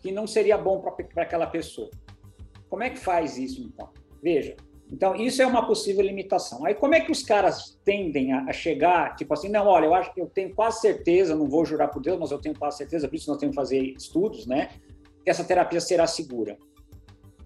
que 0.00 0.10
não 0.10 0.26
seria 0.26 0.56
bom 0.56 0.80
para 0.80 1.22
aquela 1.22 1.46
pessoa. 1.46 1.90
Como 2.68 2.82
é 2.82 2.90
que 2.90 2.98
faz 2.98 3.36
isso, 3.36 3.62
então? 3.62 3.90
Veja, 4.22 4.56
então, 4.90 5.16
isso 5.16 5.42
é 5.42 5.46
uma 5.46 5.66
possível 5.66 6.02
limitação. 6.02 6.64
Aí, 6.64 6.74
como 6.74 6.94
é 6.94 7.00
que 7.00 7.10
os 7.10 7.22
caras 7.22 7.78
tendem 7.84 8.32
a, 8.32 8.44
a, 8.44 8.52
chegar, 8.52 9.16
tipo 9.16 9.34
assim, 9.34 9.48
não, 9.48 9.66
olha, 9.66 9.86
eu 9.86 9.94
acho 9.94 10.14
que 10.14 10.20
eu 10.20 10.26
tenho 10.26 10.54
quase 10.54 10.80
certeza, 10.80 11.34
não 11.34 11.48
vou 11.48 11.64
jurar 11.64 11.88
por 11.88 12.00
Deus, 12.00 12.18
mas 12.18 12.30
eu 12.30 12.38
tenho 12.38 12.56
quase 12.56 12.78
certeza, 12.78 13.08
por 13.08 13.16
isso 13.16 13.28
nós 13.28 13.38
temos 13.38 13.54
que 13.54 13.60
fazer 13.60 13.80
estudos, 13.82 14.46
né? 14.46 14.70
Que 15.24 15.30
essa 15.30 15.44
terapia 15.44 15.80
será 15.80 16.06
segura. 16.06 16.56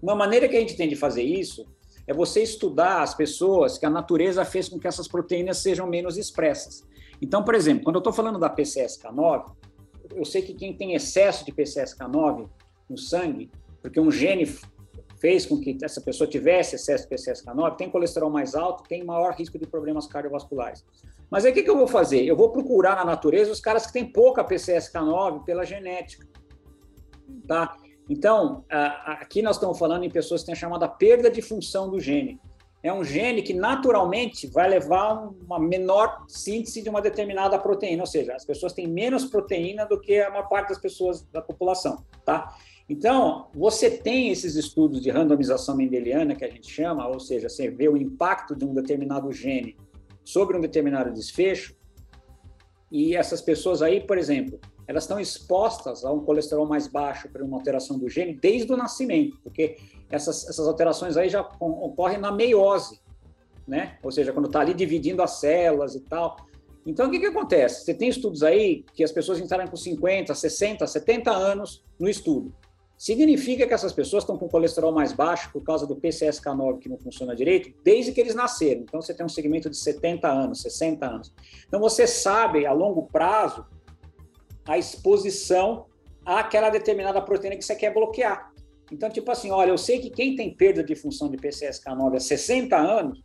Uma 0.01 0.15
maneira 0.15 0.47
que 0.47 0.55
a 0.55 0.59
gente 0.59 0.77
tem 0.77 0.87
de 0.87 0.95
fazer 0.95 1.23
isso 1.23 1.65
é 2.07 2.13
você 2.13 2.41
estudar 2.41 3.01
as 3.01 3.13
pessoas 3.13 3.77
que 3.77 3.85
a 3.85 3.89
natureza 3.89 4.43
fez 4.43 4.67
com 4.67 4.79
que 4.79 4.87
essas 4.87 5.07
proteínas 5.07 5.57
sejam 5.57 5.87
menos 5.87 6.17
expressas. 6.17 6.83
Então, 7.21 7.43
por 7.43 7.55
exemplo, 7.55 7.83
quando 7.83 7.95
eu 7.95 8.01
estou 8.01 8.13
falando 8.13 8.39
da 8.39 8.49
PCSK9, 8.49 9.51
eu 10.15 10.25
sei 10.25 10.41
que 10.41 10.53
quem 10.53 10.75
tem 10.75 10.93
excesso 10.93 11.45
de 11.45 11.51
PCSK9 11.51 12.49
no 12.89 12.97
sangue, 12.97 13.51
porque 13.81 13.99
um 13.99 14.11
gene 14.11 14.45
fez 15.19 15.45
com 15.45 15.59
que 15.59 15.77
essa 15.83 16.01
pessoa 16.01 16.27
tivesse 16.27 16.75
excesso 16.75 17.07
de 17.07 17.15
PCSK9, 17.15 17.77
tem 17.77 17.89
colesterol 17.89 18.29
mais 18.29 18.55
alto, 18.55 18.83
tem 18.89 19.03
maior 19.03 19.33
risco 19.33 19.59
de 19.59 19.67
problemas 19.67 20.07
cardiovasculares. 20.07 20.83
Mas 21.29 21.45
aí 21.45 21.51
o 21.51 21.53
que, 21.53 21.63
que 21.63 21.69
eu 21.69 21.77
vou 21.77 21.87
fazer? 21.87 22.25
Eu 22.25 22.35
vou 22.35 22.49
procurar 22.49 22.95
na 22.95 23.05
natureza 23.05 23.51
os 23.51 23.61
caras 23.61 23.85
que 23.85 23.93
têm 23.93 24.11
pouca 24.11 24.43
PCSK9 24.43 25.45
pela 25.45 25.63
genética. 25.63 26.27
Tá? 27.47 27.77
Então, 28.11 28.65
aqui 29.05 29.41
nós 29.41 29.55
estamos 29.55 29.79
falando 29.79 30.03
em 30.03 30.09
pessoas 30.09 30.41
que 30.41 30.47
têm 30.47 30.53
a 30.53 30.57
chamada 30.57 30.85
perda 30.85 31.31
de 31.31 31.41
função 31.41 31.89
do 31.89 31.97
gene. 31.97 32.41
É 32.83 32.91
um 32.91 33.05
gene 33.05 33.41
que 33.41 33.53
naturalmente 33.53 34.47
vai 34.47 34.67
levar 34.67 35.13
uma 35.41 35.57
menor 35.57 36.25
síntese 36.27 36.81
de 36.81 36.89
uma 36.89 37.01
determinada 37.01 37.57
proteína, 37.57 38.03
ou 38.03 38.07
seja, 38.07 38.35
as 38.35 38.43
pessoas 38.43 38.73
têm 38.73 38.85
menos 38.85 39.23
proteína 39.23 39.85
do 39.85 39.97
que 39.97 40.19
a 40.19 40.29
maior 40.29 40.49
parte 40.49 40.69
das 40.69 40.77
pessoas 40.77 41.21
da 41.31 41.41
população, 41.41 42.03
tá? 42.25 42.53
Então, 42.89 43.47
você 43.55 43.89
tem 43.89 44.29
esses 44.29 44.55
estudos 44.55 45.01
de 45.01 45.09
randomização 45.09 45.77
mendeliana, 45.77 46.35
que 46.35 46.43
a 46.43 46.49
gente 46.49 46.69
chama, 46.69 47.07
ou 47.07 47.17
seja, 47.17 47.47
você 47.47 47.69
vê 47.69 47.87
o 47.87 47.95
impacto 47.95 48.53
de 48.53 48.65
um 48.65 48.73
determinado 48.73 49.31
gene 49.31 49.77
sobre 50.21 50.57
um 50.57 50.59
determinado 50.59 51.13
desfecho, 51.13 51.73
e 52.91 53.15
essas 53.15 53.41
pessoas 53.41 53.81
aí, 53.81 54.01
por 54.01 54.17
exemplo, 54.17 54.59
elas 54.87 55.03
estão 55.03 55.19
expostas 55.19 56.03
a 56.03 56.11
um 56.11 56.19
colesterol 56.19 56.65
mais 56.65 56.87
baixo 56.87 57.29
por 57.29 57.41
uma 57.41 57.57
alteração 57.57 57.97
do 57.97 58.09
gene 58.09 58.33
desde 58.33 58.71
o 58.71 58.77
nascimento, 58.77 59.37
porque 59.43 59.77
essas, 60.09 60.47
essas 60.47 60.67
alterações 60.67 61.17
aí 61.17 61.29
já 61.29 61.41
ocorrem 61.59 62.17
na 62.17 62.31
meiose, 62.31 62.99
né? 63.67 63.97
Ou 64.03 64.11
seja, 64.11 64.33
quando 64.33 64.47
está 64.47 64.59
ali 64.59 64.73
dividindo 64.73 65.21
as 65.21 65.39
células 65.39 65.95
e 65.95 66.01
tal. 66.01 66.37
Então, 66.85 67.07
o 67.07 67.11
que, 67.11 67.19
que 67.19 67.27
acontece? 67.27 67.85
Você 67.85 67.93
tem 67.93 68.09
estudos 68.09 68.43
aí 68.43 68.83
que 68.93 69.03
as 69.03 69.11
pessoas 69.11 69.39
entraram 69.39 69.67
com 69.67 69.77
50, 69.77 70.33
60, 70.33 70.87
70 70.87 71.31
anos 71.31 71.83
no 71.99 72.09
estudo. 72.09 72.53
Significa 72.97 73.65
que 73.65 73.73
essas 73.73 73.93
pessoas 73.93 74.23
estão 74.23 74.37
com 74.37 74.47
colesterol 74.47 74.91
mais 74.91 75.11
baixo 75.11 75.51
por 75.51 75.63
causa 75.63 75.87
do 75.87 75.95
PCSK9 75.95 76.79
que 76.79 76.89
não 76.89 76.97
funciona 76.97 77.35
direito, 77.35 77.73
desde 77.83 78.11
que 78.11 78.21
eles 78.21 78.35
nasceram. 78.35 78.81
Então, 78.81 79.01
você 79.01 79.13
tem 79.13 79.25
um 79.25 79.29
segmento 79.29 79.69
de 79.69 79.77
70 79.77 80.27
anos, 80.27 80.61
60 80.61 81.05
anos. 81.05 81.33
Então, 81.67 81.79
você 81.79 82.05
sabe, 82.05 82.65
a 82.65 82.73
longo 82.73 83.07
prazo, 83.07 83.65
a 84.67 84.77
exposição 84.77 85.85
àquela 86.25 86.69
determinada 86.69 87.21
proteína 87.21 87.57
que 87.57 87.63
você 87.63 87.75
quer 87.75 87.93
bloquear. 87.93 88.51
Então, 88.91 89.09
tipo 89.09 89.31
assim, 89.31 89.51
olha, 89.51 89.69
eu 89.69 89.77
sei 89.77 89.99
que 89.99 90.09
quem 90.09 90.35
tem 90.35 90.53
perda 90.53 90.83
de 90.83 90.95
função 90.95 91.29
de 91.29 91.37
PCSK9 91.37 92.15
há 92.15 92.19
60 92.19 92.75
anos 92.77 93.21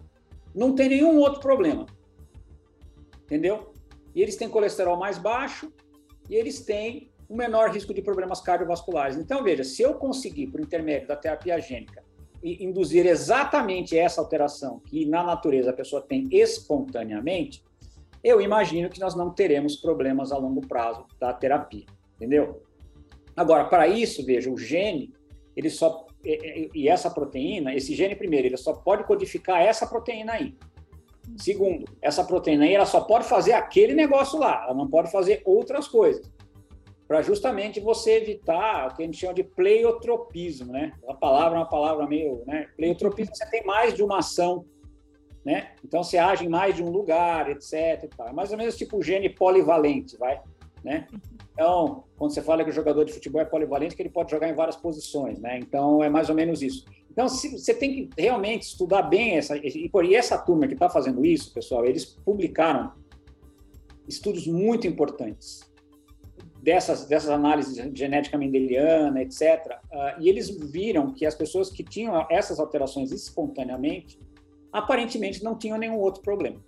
não 0.54 0.74
tem 0.74 0.88
nenhum 0.88 1.18
outro 1.18 1.40
problema. 1.40 1.86
Entendeu? 3.24 3.72
E 4.14 4.22
eles 4.22 4.36
têm 4.36 4.48
colesterol 4.48 4.96
mais 4.96 5.18
baixo 5.18 5.72
e 6.30 6.34
eles 6.36 6.60
têm 6.60 7.10
um 7.28 7.36
menor 7.36 7.70
risco 7.70 7.92
de 7.92 8.00
problemas 8.00 8.40
cardiovasculares. 8.40 9.16
Então, 9.16 9.42
veja, 9.42 9.64
se 9.64 9.82
eu 9.82 9.94
conseguir, 9.94 10.46
por 10.46 10.60
intermédio 10.60 11.08
da 11.08 11.16
terapia 11.16 11.60
gênica, 11.60 12.04
induzir 12.42 13.06
exatamente 13.06 13.98
essa 13.98 14.20
alteração 14.20 14.80
que 14.86 15.04
na 15.04 15.24
natureza 15.24 15.70
a 15.70 15.72
pessoa 15.72 16.00
tem 16.00 16.28
espontaneamente, 16.30 17.64
eu 18.26 18.40
imagino 18.40 18.90
que 18.90 18.98
nós 18.98 19.14
não 19.14 19.30
teremos 19.30 19.76
problemas 19.76 20.32
a 20.32 20.36
longo 20.36 20.60
prazo 20.66 21.06
da 21.20 21.32
terapia, 21.32 21.86
entendeu? 22.16 22.60
Agora, 23.36 23.66
para 23.66 23.86
isso, 23.86 24.26
veja, 24.26 24.50
o 24.50 24.58
gene, 24.58 25.12
ele 25.54 25.70
só 25.70 26.04
e 26.74 26.88
essa 26.88 27.08
proteína, 27.08 27.72
esse 27.72 27.94
gene 27.94 28.16
primeiro, 28.16 28.48
ele 28.48 28.56
só 28.56 28.72
pode 28.72 29.04
codificar 29.04 29.62
essa 29.62 29.86
proteína 29.86 30.32
aí. 30.32 30.56
Segundo, 31.36 31.84
essa 32.02 32.24
proteína 32.24 32.64
aí, 32.64 32.74
ela 32.74 32.84
só 32.84 33.02
pode 33.02 33.26
fazer 33.26 33.52
aquele 33.52 33.94
negócio 33.94 34.36
lá, 34.36 34.64
ela 34.64 34.74
não 34.74 34.88
pode 34.88 35.12
fazer 35.12 35.40
outras 35.44 35.86
coisas 35.86 36.28
para 37.06 37.22
justamente 37.22 37.78
você 37.78 38.16
evitar 38.16 38.88
o 38.88 38.96
que 38.96 39.02
a 39.02 39.06
gente 39.06 39.18
chama 39.18 39.34
de 39.34 39.44
pleiotropismo, 39.44 40.72
né? 40.72 40.92
A 41.08 41.14
palavra 41.14 41.58
é 41.58 41.60
uma 41.60 41.68
palavra 41.68 42.04
meio, 42.06 42.42
né? 42.44 42.66
Pleiotropismo, 42.76 43.36
você 43.36 43.48
tem 43.48 43.64
mais 43.64 43.94
de 43.94 44.02
uma 44.02 44.18
ação, 44.18 44.64
né? 45.46 45.68
Então 45.84 46.02
você 46.02 46.18
age 46.18 46.44
em 46.44 46.48
mais 46.48 46.74
de 46.74 46.82
um 46.82 46.90
lugar, 46.90 47.48
etc. 47.48 48.10
É 48.18 48.32
mais 48.32 48.50
ou 48.50 48.58
menos 48.58 48.76
tipo 48.76 49.00
gene 49.00 49.28
polivalente, 49.28 50.16
vai, 50.16 50.40
né? 50.82 51.06
Então, 51.52 52.02
quando 52.18 52.34
você 52.34 52.42
fala 52.42 52.64
que 52.64 52.70
o 52.70 52.72
jogador 52.72 53.04
de 53.04 53.12
futebol 53.12 53.40
é 53.40 53.44
polivalente, 53.44 53.94
que 53.94 54.02
ele 54.02 54.10
pode 54.10 54.28
jogar 54.32 54.48
em 54.48 54.54
várias 54.54 54.74
posições, 54.74 55.38
né? 55.38 55.56
Então 55.60 56.02
é 56.02 56.08
mais 56.08 56.28
ou 56.28 56.34
menos 56.34 56.62
isso. 56.62 56.84
Então, 57.08 57.28
você 57.28 57.72
tem 57.72 58.08
que 58.08 58.20
realmente 58.20 58.64
estudar 58.64 59.02
bem 59.02 59.38
essa. 59.38 59.56
E 59.56 60.14
essa 60.14 60.36
turma 60.36 60.66
que 60.66 60.74
está 60.74 60.90
fazendo 60.90 61.24
isso, 61.24 61.54
pessoal, 61.54 61.86
eles 61.86 62.04
publicaram 62.04 62.92
estudos 64.08 64.48
muito 64.48 64.86
importantes 64.86 65.60
dessas, 66.60 67.06
dessas 67.06 67.30
análises 67.30 67.76
de 67.76 67.98
genética 67.98 68.36
mendeliana, 68.36 69.22
etc. 69.22 69.40
Uh, 69.40 69.78
ah, 69.92 70.16
e 70.20 70.28
eles 70.28 70.50
viram 70.50 71.14
que 71.14 71.24
as 71.24 71.36
pessoas 71.36 71.70
que 71.70 71.84
tinham 71.84 72.26
essas 72.28 72.58
alterações 72.58 73.12
espontaneamente, 73.12 74.18
aparentemente 74.76 75.42
não 75.42 75.56
tinham 75.56 75.78
nenhum 75.78 75.98
outro 75.98 76.22
problema. 76.22 76.62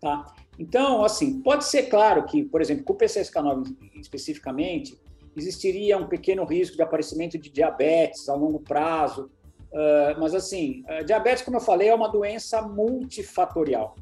Tá? 0.00 0.34
Então, 0.58 1.04
assim, 1.04 1.40
pode 1.40 1.64
ser 1.64 1.84
claro 1.84 2.24
que, 2.24 2.44
por 2.44 2.60
exemplo, 2.60 2.84
com 2.84 2.92
o 2.92 2.96
PCSK9 2.96 3.76
especificamente, 4.00 4.96
existiria 5.36 5.96
um 5.96 6.06
pequeno 6.06 6.44
risco 6.44 6.76
de 6.76 6.82
aparecimento 6.82 7.38
de 7.38 7.50
diabetes 7.50 8.28
a 8.28 8.34
longo 8.34 8.60
prazo, 8.60 9.30
mas 10.18 10.34
assim, 10.34 10.84
diabetes, 11.06 11.42
como 11.42 11.56
eu 11.56 11.60
falei, 11.60 11.88
é 11.88 11.94
uma 11.94 12.08
doença 12.08 12.60
multifatorial. 12.62 13.96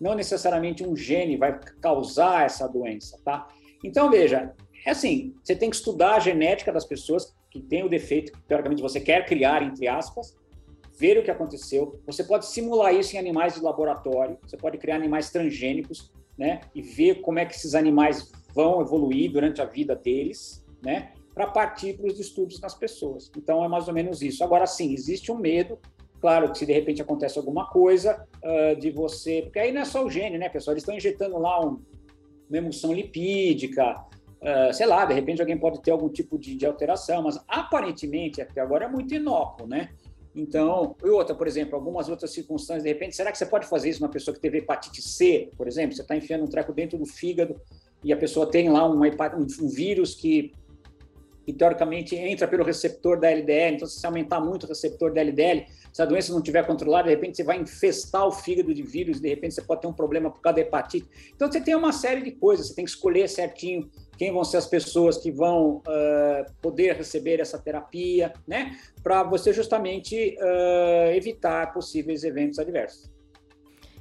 Não 0.00 0.14
necessariamente 0.14 0.86
um 0.86 0.94
gene 0.94 1.36
vai 1.36 1.58
causar 1.80 2.46
essa 2.46 2.68
doença, 2.68 3.18
tá? 3.24 3.48
Então, 3.82 4.08
veja, 4.10 4.54
é 4.86 4.90
assim, 4.90 5.34
você 5.42 5.56
tem 5.56 5.68
que 5.68 5.76
estudar 5.76 6.14
a 6.14 6.20
genética 6.20 6.72
das 6.72 6.84
pessoas 6.84 7.34
que 7.50 7.60
têm 7.60 7.84
o 7.84 7.88
defeito 7.88 8.30
que, 8.30 8.40
teoricamente, 8.42 8.80
você 8.80 9.00
quer 9.00 9.26
criar, 9.26 9.62
entre 9.62 9.88
aspas, 9.88 10.36
ver 10.98 11.18
o 11.18 11.22
que 11.22 11.30
aconteceu. 11.30 12.00
Você 12.06 12.24
pode 12.24 12.46
simular 12.46 12.94
isso 12.94 13.14
em 13.14 13.18
animais 13.18 13.54
de 13.54 13.60
laboratório, 13.60 14.38
você 14.44 14.56
pode 14.56 14.78
criar 14.78 14.96
animais 14.96 15.30
transgênicos, 15.30 16.10
né, 16.36 16.60
e 16.74 16.80
ver 16.80 17.20
como 17.20 17.38
é 17.38 17.44
que 17.44 17.54
esses 17.54 17.74
animais 17.74 18.30
vão 18.54 18.80
evoluir 18.80 19.32
durante 19.32 19.60
a 19.60 19.64
vida 19.64 19.96
deles, 19.96 20.64
né, 20.82 21.12
para 21.34 21.46
partir 21.46 21.96
para 21.96 22.06
os 22.06 22.18
estudos 22.18 22.60
nas 22.60 22.74
pessoas. 22.74 23.30
Então, 23.36 23.64
é 23.64 23.68
mais 23.68 23.88
ou 23.88 23.94
menos 23.94 24.22
isso. 24.22 24.42
Agora, 24.42 24.66
sim, 24.66 24.92
existe 24.92 25.30
um 25.30 25.36
medo, 25.36 25.78
claro 26.20 26.50
que 26.50 26.58
se 26.58 26.66
de 26.66 26.72
repente 26.72 27.02
acontece 27.02 27.38
alguma 27.38 27.68
coisa, 27.68 28.26
uh, 28.42 28.78
de 28.78 28.90
você... 28.90 29.42
Porque 29.42 29.58
aí 29.58 29.72
não 29.72 29.82
é 29.82 29.84
só 29.84 30.04
o 30.04 30.10
gene, 30.10 30.38
né, 30.38 30.48
pessoal? 30.48 30.74
Eles 30.74 30.82
estão 30.82 30.96
injetando 30.96 31.38
lá 31.38 31.64
um, 31.64 31.80
uma 32.48 32.58
emulsão 32.58 32.92
lipídica, 32.92 34.04
uh, 34.42 34.72
sei 34.72 34.86
lá, 34.86 35.04
de 35.04 35.14
repente 35.14 35.40
alguém 35.40 35.58
pode 35.58 35.80
ter 35.80 35.90
algum 35.90 36.08
tipo 36.08 36.38
de, 36.38 36.56
de, 36.56 36.66
alteração, 36.66 37.22
mas 37.22 37.38
aparentemente 37.46 38.40
até 38.40 38.60
agora 38.60 38.86
é 38.86 38.88
muito 38.88 39.14
inócuo, 39.14 39.66
né? 39.66 39.90
Então, 40.34 40.94
e 41.04 41.08
outra, 41.08 41.34
por 41.34 41.46
exemplo, 41.46 41.74
algumas 41.74 42.08
outras 42.08 42.32
circunstâncias, 42.32 42.82
de 42.82 42.88
repente, 42.88 43.16
será 43.16 43.32
que 43.32 43.38
você 43.38 43.46
pode 43.46 43.66
fazer 43.66 43.88
isso 43.90 44.00
numa 44.00 44.10
pessoa 44.10 44.34
que 44.34 44.40
teve 44.40 44.58
hepatite 44.58 45.02
C, 45.02 45.50
por 45.56 45.66
exemplo? 45.66 45.96
Você 45.96 46.02
está 46.02 46.16
enfiando 46.16 46.44
um 46.44 46.48
treco 46.48 46.72
dentro 46.72 46.98
do 46.98 47.06
fígado 47.06 47.60
e 48.04 48.12
a 48.12 48.16
pessoa 48.16 48.48
tem 48.48 48.68
lá 48.68 48.88
um, 48.88 49.00
um, 49.00 49.46
um 49.62 49.68
vírus 49.68 50.14
que 50.14 50.52
que 51.48 51.52
teoricamente 51.54 52.14
entra 52.14 52.46
pelo 52.46 52.62
receptor 52.62 53.18
da 53.18 53.30
LDL. 53.30 53.76
Então, 53.76 53.88
se 53.88 53.98
você 53.98 54.06
aumentar 54.06 54.38
muito 54.38 54.64
o 54.64 54.68
receptor 54.68 55.14
da 55.14 55.22
LDL, 55.22 55.64
se 55.90 56.02
a 56.02 56.04
doença 56.04 56.30
não 56.30 56.40
estiver 56.40 56.66
controlada, 56.66 57.08
de 57.08 57.14
repente 57.14 57.38
você 57.38 57.42
vai 57.42 57.58
infestar 57.58 58.26
o 58.26 58.30
fígado 58.30 58.74
de 58.74 58.82
vírus, 58.82 59.18
de 59.18 59.30
repente 59.30 59.54
você 59.54 59.62
pode 59.62 59.80
ter 59.80 59.86
um 59.86 59.92
problema 59.94 60.30
por 60.30 60.42
causa 60.42 60.56
da 60.56 60.60
hepatite. 60.60 61.08
Então, 61.34 61.50
você 61.50 61.58
tem 61.58 61.74
uma 61.74 61.90
série 61.90 62.20
de 62.20 62.32
coisas, 62.32 62.68
você 62.68 62.74
tem 62.74 62.84
que 62.84 62.90
escolher 62.90 63.30
certinho 63.30 63.88
quem 64.18 64.32
vão 64.32 64.44
ser 64.44 64.56
as 64.56 64.66
pessoas 64.66 65.16
que 65.16 65.30
vão 65.30 65.76
uh, 65.76 66.52
poder 66.60 66.96
receber 66.96 67.40
essa 67.40 67.56
terapia, 67.56 68.32
né? 68.46 68.76
Para 69.02 69.22
você 69.22 69.52
justamente 69.52 70.36
uh, 70.40 71.12
evitar 71.14 71.72
possíveis 71.72 72.24
eventos 72.24 72.58
adversos. 72.58 73.08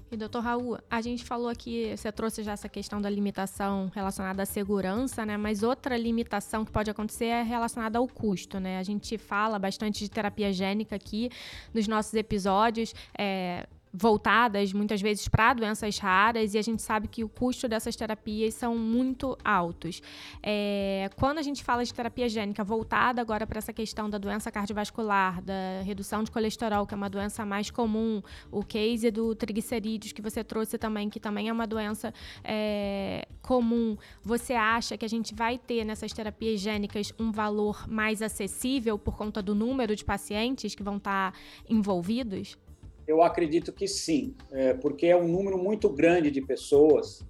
E 0.10 0.16
doutor 0.16 0.42
Raul, 0.42 0.78
a 0.90 1.02
gente 1.02 1.26
falou 1.26 1.50
aqui, 1.50 1.94
você 1.96 2.10
trouxe 2.14 2.42
já 2.42 2.54
essa 2.54 2.70
questão 2.70 3.02
da 3.02 3.10
limitação 3.10 3.92
relacionada 3.94 4.42
à 4.42 4.46
segurança, 4.46 5.26
né? 5.26 5.36
Mas 5.36 5.64
outra 5.64 5.98
limitação 5.98 6.64
que 6.64 6.72
pode 6.72 6.90
acontecer 6.90 7.26
é 7.26 7.44
relacionada 7.44 8.00
ao 8.00 8.08
custo, 8.08 8.58
né? 8.58 8.80
A 8.80 8.84
gente 8.84 9.18
fala 9.18 9.60
bastante 9.60 10.00
de 10.00 10.10
terapia 10.10 10.52
gênica 10.54 10.96
aqui 10.96 11.30
nos 11.74 11.90
nossos 11.90 12.14
episódios. 12.14 12.96
É, 13.18 13.68
voltadas 13.98 14.72
muitas 14.74 15.02
vezes 15.02 15.28
para 15.28 15.56
doenças 15.56 15.98
raras 15.98 16.54
e 16.54 16.58
a 16.58 16.62
gente 16.62 16.82
sabe 16.84 17.08
que 17.08 17.24
o 17.24 17.30
custo 17.30 17.68
dessas 17.68 17.96
terapias 17.96 18.54
são 18.54 18.78
muito 18.78 19.36
altos. 19.44 20.02
É, 20.44 21.10
quando 21.16 21.40
a 21.40 21.42
gente 21.42 21.64
fala 21.64 21.84
de 21.84 21.92
terapia 21.92 22.30
gênica 22.30 22.64
voltada 22.64 23.20
agora 23.20 23.48
para 23.48 23.58
essa 23.58 23.74
questão 23.74 24.08
da 24.08 24.20
doença 24.20 24.52
cardiovascular, 24.52 25.42
da 25.42 25.82
redução 25.84 26.24
de 26.24 26.30
colesterol, 26.30 26.86
que 26.86 26.94
é 26.94 26.98
uma 26.98 27.10
doença 27.10 27.44
mais 27.44 27.72
comum, 27.72 28.22
o 28.52 28.64
case 28.64 29.10
do 29.10 29.34
triglicerídeos 29.34 30.12
que 30.12 30.22
você 30.22 30.44
trouxe 30.44 30.78
também, 30.78 31.10
que 31.10 31.20
também 31.20 31.50
é 31.50 31.54
uma 31.54 31.66
doença 31.66 32.14
é, 32.44 33.28
comum, 33.42 33.98
você 34.22 34.54
acha 34.54 34.96
que 34.96 35.06
a 35.06 35.10
gente 35.10 35.34
vai 35.34 35.58
ter 35.58 35.84
nessas 35.84 36.14
terapias 36.14 36.60
gênicas 36.60 37.12
um 37.18 37.32
valor 37.32 37.88
mais 37.88 38.22
acessível 38.22 39.00
por 39.00 39.18
conta 39.18 39.42
do 39.42 39.56
número 39.56 39.96
de 39.96 40.06
pacientes 40.06 40.76
que 40.76 40.84
vão 40.84 40.98
estar 40.98 41.32
tá 41.32 41.40
envolvidos? 41.68 42.58
Eu 43.08 43.22
acredito 43.22 43.72
que 43.72 43.88
sim, 43.88 44.36
é, 44.52 44.74
porque 44.74 45.08
é 45.08 45.16
um 45.16 45.28
número 45.28 45.58
muito 45.58 45.90
grande 45.90 46.30
de 46.30 46.42
pessoas 46.42 47.26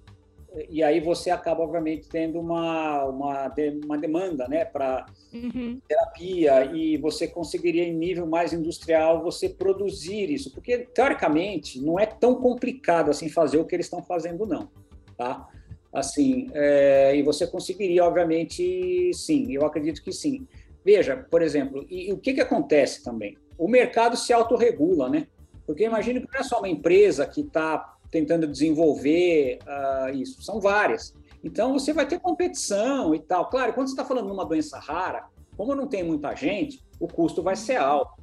e 0.70 0.82
aí 0.82 0.98
você 0.98 1.30
acaba, 1.30 1.62
obviamente, 1.62 2.08
tendo 2.08 2.40
uma, 2.40 3.04
uma, 3.04 3.54
uma 3.84 3.98
demanda 3.98 4.48
né, 4.48 4.64
para 4.64 5.06
uhum. 5.32 5.78
terapia 5.86 6.64
e 6.74 6.96
você 6.96 7.28
conseguiria, 7.28 7.84
em 7.84 7.94
nível 7.94 8.26
mais 8.26 8.52
industrial, 8.52 9.22
você 9.22 9.48
produzir 9.48 10.30
isso, 10.30 10.50
porque, 10.52 10.78
teoricamente, 10.78 11.80
não 11.80 11.98
é 11.98 12.06
tão 12.06 12.34
complicado 12.36 13.10
assim 13.10 13.28
fazer 13.28 13.58
o 13.58 13.64
que 13.64 13.76
eles 13.76 13.86
estão 13.86 14.02
fazendo, 14.02 14.46
não, 14.46 14.68
tá? 15.16 15.46
Assim, 15.92 16.48
é, 16.54 17.14
e 17.14 17.22
você 17.22 17.46
conseguiria, 17.46 18.04
obviamente, 18.04 19.10
sim, 19.14 19.52
eu 19.52 19.64
acredito 19.64 20.02
que 20.02 20.12
sim. 20.12 20.46
Veja, 20.84 21.16
por 21.30 21.42
exemplo, 21.42 21.86
e, 21.90 22.08
e 22.08 22.12
o 22.12 22.18
que, 22.18 22.32
que 22.32 22.40
acontece 22.40 23.04
também? 23.04 23.36
O 23.58 23.68
mercado 23.68 24.16
se 24.16 24.32
autorregula, 24.32 25.08
né? 25.10 25.26
Porque 25.68 25.84
imagine 25.84 26.22
que 26.22 26.32
não 26.32 26.40
é 26.40 26.42
só 26.42 26.60
uma 26.60 26.68
empresa 26.70 27.26
que 27.26 27.42
está 27.42 27.94
tentando 28.10 28.46
desenvolver 28.46 29.58
uh, 29.66 30.08
isso, 30.16 30.40
são 30.40 30.58
várias. 30.58 31.14
Então 31.44 31.74
você 31.74 31.92
vai 31.92 32.08
ter 32.08 32.18
competição 32.18 33.14
e 33.14 33.18
tal. 33.18 33.50
Claro, 33.50 33.74
quando 33.74 33.86
você 33.86 33.92
está 33.92 34.02
falando 34.02 34.28
de 34.28 34.32
uma 34.32 34.46
doença 34.46 34.78
rara, 34.78 35.26
como 35.58 35.74
não 35.74 35.86
tem 35.86 36.02
muita 36.02 36.34
gente, 36.34 36.82
o 36.98 37.06
custo 37.06 37.42
vai 37.42 37.54
ser 37.54 37.76
alto. 37.76 38.14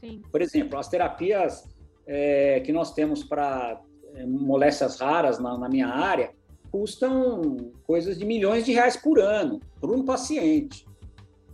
Sim. 0.00 0.22
Por 0.32 0.40
exemplo, 0.40 0.78
as 0.78 0.88
terapias 0.88 1.68
é, 2.06 2.60
que 2.60 2.72
nós 2.72 2.94
temos 2.94 3.22
para 3.22 3.78
é, 4.14 4.24
moléstias 4.24 4.98
raras 4.98 5.38
na, 5.38 5.58
na 5.58 5.68
minha 5.68 5.88
área 5.88 6.32
custam 6.72 7.72
coisas 7.86 8.18
de 8.18 8.24
milhões 8.24 8.64
de 8.64 8.72
reais 8.72 8.96
por 8.96 9.20
ano, 9.20 9.60
por 9.78 9.90
um 9.90 10.02
paciente. 10.02 10.86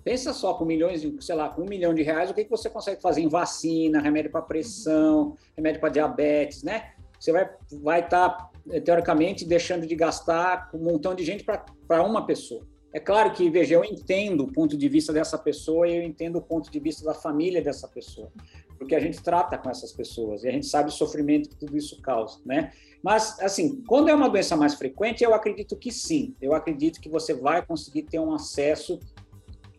Pensa 0.07 0.33
só 0.33 0.55
com 0.55 0.65
milhões, 0.65 1.01
de, 1.03 1.13
sei 1.19 1.35
lá, 1.35 1.49
com 1.49 1.63
um 1.63 1.69
milhão 1.69 1.93
de 1.93 2.01
reais, 2.01 2.31
o 2.31 2.35
que, 2.35 2.45
que 2.45 2.51
você 2.51 2.71
consegue 2.71 3.03
fazer 3.03 3.23
em 3.23 3.29
vacina, 3.29 4.01
remédio 4.01 4.31
para 4.31 4.41
pressão, 4.41 5.37
remédio 5.57 5.81
para 5.81 5.89
diabetes, 5.89 6.63
né? 6.63 6.93
Você 7.19 7.33
vai 7.33 7.43
estar, 7.43 7.77
vai 7.83 8.09
tá, 8.09 8.51
eh, 8.71 8.79
teoricamente, 8.79 9.45
deixando 9.45 9.85
de 9.85 9.97
gastar 9.97 10.71
um 10.73 10.79
montão 10.79 11.13
de 11.13 11.25
gente 11.25 11.43
para 11.43 12.05
uma 12.05 12.25
pessoa. 12.25 12.65
É 12.93 13.01
claro 13.01 13.33
que, 13.33 13.51
veja, 13.51 13.75
eu 13.75 13.83
entendo 13.83 14.45
o 14.45 14.53
ponto 14.53 14.77
de 14.77 14.89
vista 14.89 15.13
dessa 15.13 15.37
pessoa 15.37 15.89
e 15.89 15.97
eu 15.97 16.03
entendo 16.05 16.37
o 16.37 16.41
ponto 16.41 16.71
de 16.71 16.79
vista 16.79 17.05
da 17.05 17.13
família 17.13 17.61
dessa 17.61 17.89
pessoa, 17.89 18.31
porque 18.79 18.95
a 18.95 19.01
gente 19.01 19.21
trata 19.21 19.59
com 19.59 19.69
essas 19.69 19.91
pessoas 19.91 20.45
e 20.45 20.49
a 20.49 20.53
gente 20.53 20.67
sabe 20.67 20.89
o 20.89 20.93
sofrimento 20.93 21.49
que 21.49 21.57
tudo 21.57 21.77
isso 21.77 22.01
causa, 22.01 22.39
né? 22.47 22.71
Mas, 23.03 23.41
assim, 23.41 23.83
quando 23.89 24.09
é 24.09 24.15
uma 24.15 24.29
doença 24.29 24.57
mais 24.57 24.75
frequente, 24.75 25.25
eu 25.25 25.35
acredito 25.35 25.75
que 25.75 25.91
sim, 25.91 26.33
eu 26.41 26.55
acredito 26.55 27.01
que 27.01 27.09
você 27.09 27.35
vai 27.35 27.67
conseguir 27.67 28.05
ter 28.05 28.21
um 28.21 28.33
acesso 28.33 29.01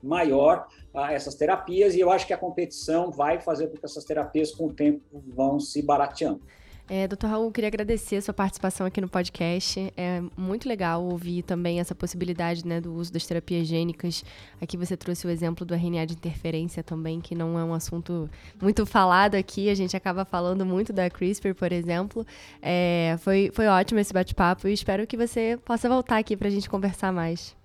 maior 0.01 0.67
a 0.93 1.13
essas 1.13 1.35
terapias 1.35 1.95
e 1.95 1.99
eu 1.99 2.11
acho 2.11 2.25
que 2.25 2.33
a 2.33 2.37
competição 2.37 3.11
vai 3.11 3.39
fazer 3.39 3.67
com 3.67 3.77
que 3.77 3.85
essas 3.85 4.03
terapias 4.03 4.51
com 4.51 4.67
o 4.67 4.73
tempo 4.73 5.01
vão 5.35 5.59
se 5.59 5.81
barateando. 5.81 6.41
É, 6.89 7.05
doutor 7.05 7.27
Raul, 7.29 7.51
queria 7.51 7.67
agradecer 7.67 8.15
a 8.15 8.21
sua 8.21 8.33
participação 8.33 8.87
aqui 8.87 9.01
no 9.01 9.09
podcast. 9.09 9.91
É 9.97 10.21
muito 10.37 10.69
legal 10.69 11.03
ouvir 11.03 11.43
também 11.43 11.81
essa 11.81 11.93
possibilidade 11.93 12.65
né, 12.65 12.79
do 12.79 12.93
uso 12.93 13.11
das 13.11 13.25
terapias 13.25 13.67
gênicas. 13.67 14.23
Aqui 14.61 14.77
você 14.77 14.95
trouxe 14.95 15.27
o 15.27 15.29
exemplo 15.29 15.65
do 15.65 15.75
RNA 15.75 16.05
de 16.05 16.13
interferência 16.13 16.81
também, 16.81 17.19
que 17.19 17.35
não 17.35 17.59
é 17.59 17.63
um 17.63 17.73
assunto 17.73 18.29
muito 18.61 18.85
falado 18.85 19.35
aqui. 19.35 19.69
A 19.69 19.75
gente 19.75 19.97
acaba 19.97 20.23
falando 20.23 20.65
muito 20.65 20.93
da 20.93 21.09
CRISPR, 21.09 21.53
por 21.53 21.73
exemplo. 21.73 22.25
É, 22.61 23.17
foi, 23.19 23.51
foi 23.53 23.67
ótimo 23.67 23.99
esse 23.99 24.13
bate-papo 24.13 24.69
e 24.69 24.73
espero 24.73 25.05
que 25.05 25.17
você 25.17 25.59
possa 25.65 25.89
voltar 25.89 26.17
aqui 26.17 26.37
para 26.37 26.47
a 26.47 26.51
gente 26.51 26.69
conversar 26.69 27.11
mais. 27.11 27.56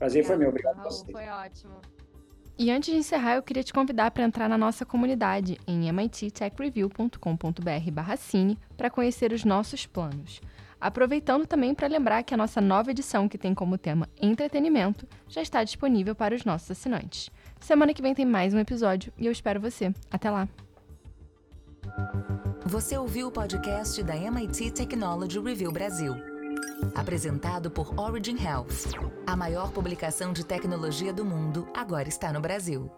Prazer 0.00 0.24
foi 0.24 0.34
meu, 0.38 0.48
obrigado 0.48 0.78
Raul, 0.78 1.04
Foi 1.12 1.28
ótimo. 1.28 1.74
E 2.58 2.70
antes 2.70 2.90
de 2.90 2.98
encerrar, 2.98 3.34
eu 3.34 3.42
queria 3.42 3.62
te 3.62 3.70
convidar 3.70 4.10
para 4.10 4.24
entrar 4.24 4.48
na 4.48 4.56
nossa 4.56 4.86
comunidade 4.86 5.58
em 5.66 5.92
mittechreview.com.br 5.92 7.90
barra 7.92 8.16
cine 8.16 8.58
para 8.78 8.88
conhecer 8.88 9.30
os 9.30 9.44
nossos 9.44 9.84
planos. 9.84 10.40
Aproveitando 10.80 11.46
também 11.46 11.74
para 11.74 11.86
lembrar 11.86 12.22
que 12.22 12.32
a 12.32 12.36
nossa 12.38 12.62
nova 12.62 12.90
edição, 12.90 13.28
que 13.28 13.36
tem 13.36 13.54
como 13.54 13.76
tema 13.76 14.08
entretenimento, 14.18 15.06
já 15.28 15.42
está 15.42 15.62
disponível 15.62 16.14
para 16.14 16.34
os 16.34 16.46
nossos 16.46 16.70
assinantes. 16.70 17.28
Semana 17.60 17.92
que 17.92 18.00
vem 18.00 18.14
tem 18.14 18.24
mais 18.24 18.54
um 18.54 18.58
episódio 18.58 19.12
e 19.18 19.26
eu 19.26 19.32
espero 19.32 19.60
você. 19.60 19.92
Até 20.10 20.30
lá! 20.30 20.48
Você 22.64 22.96
ouviu 22.96 23.28
o 23.28 23.32
podcast 23.32 24.02
da 24.02 24.16
MIT 24.16 24.70
Technology 24.70 25.38
Review 25.38 25.70
Brasil. 25.70 26.29
Apresentado 26.94 27.70
por 27.70 27.98
Origin 27.98 28.36
Health. 28.36 28.94
A 29.26 29.36
maior 29.36 29.70
publicação 29.72 30.32
de 30.32 30.44
tecnologia 30.44 31.12
do 31.12 31.24
mundo 31.24 31.68
agora 31.74 32.08
está 32.08 32.32
no 32.32 32.40
Brasil. 32.40 32.90